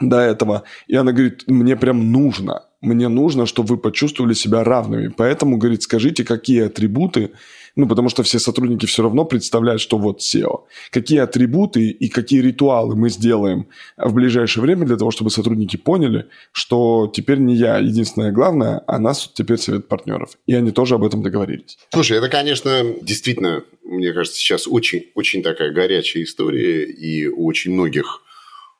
до 0.00 0.18
этого. 0.18 0.64
И 0.86 0.94
она 0.94 1.12
говорит, 1.12 1.44
мне 1.46 1.76
прям 1.76 2.12
нужно, 2.12 2.64
мне 2.80 3.08
нужно, 3.08 3.46
чтобы 3.46 3.68
вы 3.70 3.76
почувствовали 3.78 4.34
себя 4.34 4.64
равными. 4.64 5.08
Поэтому, 5.08 5.56
говорит, 5.56 5.82
скажите, 5.82 6.24
какие 6.24 6.66
атрибуты, 6.66 7.32
ну, 7.76 7.86
потому 7.86 8.08
что 8.08 8.22
все 8.22 8.38
сотрудники 8.38 8.86
все 8.86 9.02
равно 9.02 9.24
представляют, 9.24 9.80
что 9.80 9.98
вот 9.98 10.20
SEO. 10.20 10.64
Какие 10.90 11.20
атрибуты 11.20 11.88
и 11.88 12.08
какие 12.08 12.40
ритуалы 12.40 12.96
мы 12.96 13.10
сделаем 13.10 13.68
в 13.96 14.14
ближайшее 14.14 14.62
время 14.62 14.86
для 14.86 14.96
того, 14.96 15.10
чтобы 15.10 15.30
сотрудники 15.30 15.76
поняли, 15.76 16.26
что 16.52 17.10
теперь 17.14 17.38
не 17.38 17.54
я 17.54 17.78
единственное 17.78 18.32
главное, 18.32 18.82
а 18.86 18.98
нас 18.98 19.30
теперь 19.32 19.58
совет 19.58 19.88
партнеров. 19.88 20.30
И 20.46 20.54
они 20.54 20.70
тоже 20.72 20.94
об 20.94 21.04
этом 21.04 21.22
договорились. 21.22 21.78
Слушай, 21.92 22.18
это, 22.18 22.28
конечно, 22.28 22.82
действительно, 23.02 23.62
мне 23.84 24.12
кажется, 24.12 24.38
сейчас 24.38 24.66
очень, 24.66 25.06
очень 25.14 25.42
такая 25.42 25.70
горячая 25.70 26.22
история, 26.22 26.84
и 26.84 27.26
у 27.28 27.46
очень 27.46 27.72
многих 27.72 28.22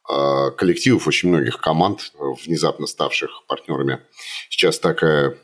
а, 0.09 0.50
коллективов, 0.52 1.06
очень 1.06 1.28
многих 1.28 1.59
команд, 1.59 2.12
внезапно 2.44 2.87
ставших 2.87 3.44
партнерами, 3.46 4.00
сейчас 4.48 4.78
такая 4.78 5.37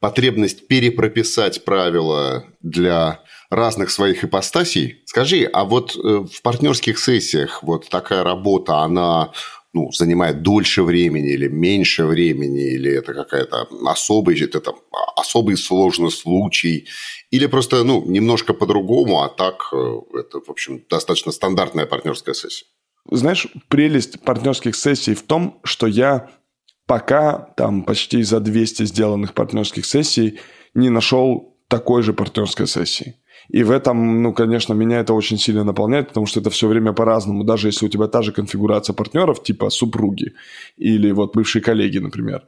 потребность 0.00 0.66
перепрописать 0.66 1.64
правила 1.64 2.44
для 2.60 3.20
разных 3.50 3.90
своих 3.90 4.24
ипостасей. 4.24 5.02
Скажи, 5.04 5.44
а 5.52 5.64
вот 5.64 5.96
э, 5.96 6.24
в 6.32 6.42
партнерских 6.42 6.98
сессиях 6.98 7.62
вот 7.62 7.88
такая 7.88 8.24
работа, 8.24 8.78
она 8.78 9.32
ну, 9.72 9.92
занимает 9.92 10.42
дольше 10.42 10.82
времени 10.82 11.30
или 11.30 11.48
меньше 11.48 12.04
времени, 12.04 12.74
или 12.74 12.90
это 12.90 13.14
какая-то 13.14 13.68
особый, 13.86 14.40
это 14.42 14.60
там, 14.60 14.76
особый 15.16 15.56
сложный 15.56 16.10
случай, 16.10 16.88
или 17.30 17.46
просто 17.46 17.84
ну, 17.84 18.04
немножко 18.04 18.54
по-другому, 18.54 19.22
а 19.22 19.28
так 19.28 19.68
э, 19.72 20.00
это, 20.14 20.40
в 20.40 20.50
общем, 20.50 20.82
достаточно 20.88 21.30
стандартная 21.30 21.86
партнерская 21.86 22.34
сессия? 22.34 22.66
Знаешь, 23.10 23.48
прелесть 23.68 24.20
партнерских 24.20 24.76
сессий 24.76 25.14
в 25.14 25.22
том, 25.22 25.60
что 25.64 25.86
я 25.86 26.30
пока 26.90 27.46
там 27.56 27.84
почти 27.84 28.24
за 28.24 28.40
200 28.40 28.86
сделанных 28.86 29.32
партнерских 29.32 29.86
сессий 29.86 30.40
не 30.74 30.90
нашел 30.90 31.56
такой 31.68 32.02
же 32.02 32.12
партнерской 32.12 32.66
сессии. 32.66 33.14
И 33.52 33.64
в 33.64 33.70
этом, 33.70 34.22
ну, 34.22 34.32
конечно, 34.32 34.74
меня 34.74 35.00
это 35.00 35.14
очень 35.14 35.38
сильно 35.38 35.64
наполняет, 35.64 36.08
потому 36.08 36.26
что 36.26 36.40
это 36.40 36.50
все 36.50 36.68
время 36.68 36.92
по-разному. 36.92 37.44
Даже 37.44 37.68
если 37.68 37.86
у 37.86 37.88
тебя 37.88 38.06
та 38.06 38.22
же 38.22 38.32
конфигурация 38.32 38.94
партнеров, 38.94 39.42
типа 39.42 39.70
супруги 39.70 40.32
или 40.78 41.12
вот 41.12 41.34
бывшие 41.34 41.62
коллеги, 41.62 41.98
например, 41.98 42.42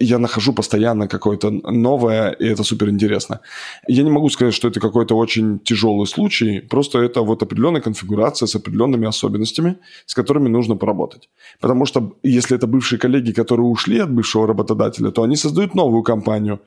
я 0.00 0.18
нахожу 0.18 0.52
постоянно 0.52 1.08
какое-то 1.08 1.50
новое, 1.50 2.30
и 2.30 2.46
это 2.46 2.64
супер 2.64 2.88
интересно. 2.88 3.40
Я 3.88 4.02
не 4.02 4.10
могу 4.10 4.30
сказать, 4.30 4.54
что 4.54 4.68
это 4.68 4.80
какой-то 4.80 5.16
очень 5.16 5.58
тяжелый 5.58 6.06
случай, 6.06 6.60
просто 6.60 6.98
это 6.98 7.22
вот 7.22 7.42
определенная 7.42 7.80
конфигурация 7.80 8.46
с 8.46 8.56
определенными 8.56 9.06
особенностями, 9.06 9.76
с 10.06 10.14
которыми 10.14 10.48
нужно 10.48 10.76
поработать. 10.76 11.28
Потому 11.60 11.86
что 11.86 12.16
если 12.22 12.56
это 12.56 12.66
бывшие 12.66 12.98
коллеги, 12.98 13.32
которые 13.32 13.66
ушли 13.66 13.98
от 14.00 14.10
бывшего 14.10 14.46
работодателя, 14.46 15.10
то 15.10 15.22
они 15.22 15.36
создают 15.36 15.74
новую 15.74 16.02
компанию, 16.02 16.60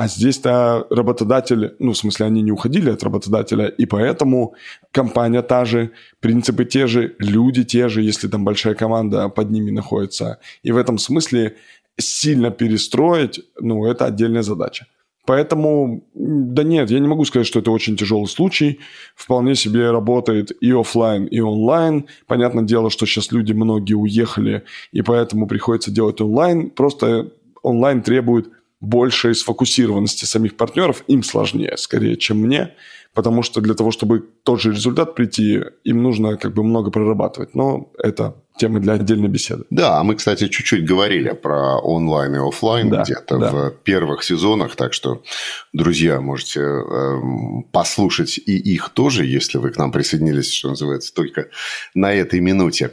а 0.00 0.08
здесь-то 0.08 0.86
работодатель, 0.88 1.74
ну, 1.78 1.92
в 1.92 1.96
смысле, 1.98 2.24
они 2.24 2.40
не 2.40 2.52
уходили 2.52 2.88
от 2.88 3.02
работодателя, 3.02 3.66
и 3.66 3.84
поэтому 3.84 4.54
компания 4.92 5.42
та 5.42 5.66
же, 5.66 5.90
принципы 6.20 6.64
те 6.64 6.86
же, 6.86 7.16
люди 7.18 7.64
те 7.64 7.90
же, 7.90 8.00
если 8.00 8.26
там 8.26 8.42
большая 8.42 8.74
команда 8.74 9.28
под 9.28 9.50
ними 9.50 9.70
находится. 9.70 10.38
И 10.62 10.72
в 10.72 10.78
этом 10.78 10.96
смысле 10.96 11.56
сильно 11.98 12.50
перестроить, 12.50 13.40
ну, 13.60 13.84
это 13.84 14.06
отдельная 14.06 14.40
задача. 14.42 14.86
Поэтому, 15.26 16.02
да 16.14 16.62
нет, 16.62 16.90
я 16.90 16.98
не 16.98 17.06
могу 17.06 17.26
сказать, 17.26 17.46
что 17.46 17.58
это 17.58 17.70
очень 17.70 17.98
тяжелый 17.98 18.26
случай. 18.26 18.80
Вполне 19.14 19.54
себе 19.54 19.90
работает 19.90 20.50
и 20.62 20.72
офлайн, 20.72 21.26
и 21.26 21.40
онлайн. 21.40 22.06
Понятное 22.26 22.64
дело, 22.64 22.88
что 22.88 23.04
сейчас 23.04 23.32
люди 23.32 23.52
многие 23.52 23.96
уехали, 23.96 24.62
и 24.92 25.02
поэтому 25.02 25.46
приходится 25.46 25.90
делать 25.90 26.22
онлайн. 26.22 26.70
Просто 26.70 27.32
онлайн 27.62 28.00
требует 28.00 28.48
большей 28.80 29.34
сфокусированности 29.34 30.24
самих 30.24 30.56
партнеров, 30.56 31.04
им 31.06 31.22
сложнее, 31.22 31.76
скорее, 31.76 32.16
чем 32.16 32.38
мне, 32.38 32.74
потому 33.14 33.42
что 33.42 33.60
для 33.60 33.74
того, 33.74 33.90
чтобы 33.90 34.20
тот 34.42 34.60
же 34.60 34.72
результат 34.72 35.14
прийти, 35.14 35.60
им 35.84 36.02
нужно 36.02 36.36
как 36.36 36.54
бы 36.54 36.64
много 36.64 36.90
прорабатывать. 36.90 37.54
Но 37.54 37.92
это 37.98 38.42
темы 38.56 38.80
для 38.80 38.94
отдельной 38.94 39.28
беседы. 39.28 39.64
Да, 39.70 39.98
а 39.98 40.04
мы, 40.04 40.14
кстати, 40.16 40.48
чуть-чуть 40.48 40.84
говорили 40.84 41.30
про 41.30 41.78
онлайн 41.78 42.36
и 42.36 42.38
офлайн 42.38 42.90
да, 42.90 43.02
где-то 43.02 43.38
да. 43.38 43.50
в 43.50 43.70
первых 43.84 44.22
сезонах, 44.22 44.76
так 44.76 44.92
что, 44.92 45.22
друзья, 45.72 46.20
можете 46.20 46.60
э, 46.60 47.20
послушать 47.72 48.38
и 48.38 48.56
их 48.58 48.90
тоже, 48.90 49.24
если 49.24 49.58
вы 49.58 49.70
к 49.70 49.78
нам 49.78 49.92
присоединились, 49.92 50.52
что 50.52 50.68
называется, 50.68 51.14
только 51.14 51.48
на 51.94 52.12
этой 52.12 52.40
минуте. 52.40 52.92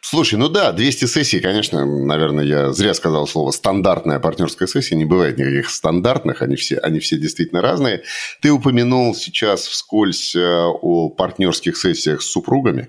Слушай, 0.00 0.38
ну 0.38 0.48
да, 0.48 0.72
200 0.72 1.06
сессий, 1.06 1.40
конечно, 1.40 1.84
наверное, 1.84 2.44
я 2.44 2.72
зря 2.72 2.94
сказал 2.94 3.26
слово 3.26 3.50
стандартная 3.50 4.20
партнерская 4.20 4.68
сессия, 4.68 4.94
не 4.94 5.04
бывает 5.04 5.36
никаких 5.38 5.70
стандартных, 5.70 6.42
они 6.42 6.54
все, 6.56 6.78
они 6.78 7.00
все 7.00 7.18
действительно 7.18 7.60
разные. 7.60 8.02
Ты 8.40 8.52
упомянул 8.52 9.14
сейчас 9.14 9.66
вскользь 9.66 10.36
э, 10.36 10.40
о 10.40 11.08
партнерских 11.08 11.76
сессиях 11.76 12.22
с 12.22 12.30
супругами. 12.30 12.88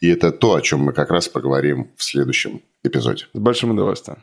И 0.00 0.08
это 0.08 0.32
то, 0.32 0.54
о 0.54 0.62
чем 0.62 0.80
мы 0.80 0.92
как 0.92 1.10
раз 1.10 1.28
поговорим 1.28 1.92
в 1.96 2.02
следующем 2.02 2.62
эпизоде. 2.82 3.26
С 3.32 3.38
большим 3.38 3.70
удовольствием. 3.70 4.18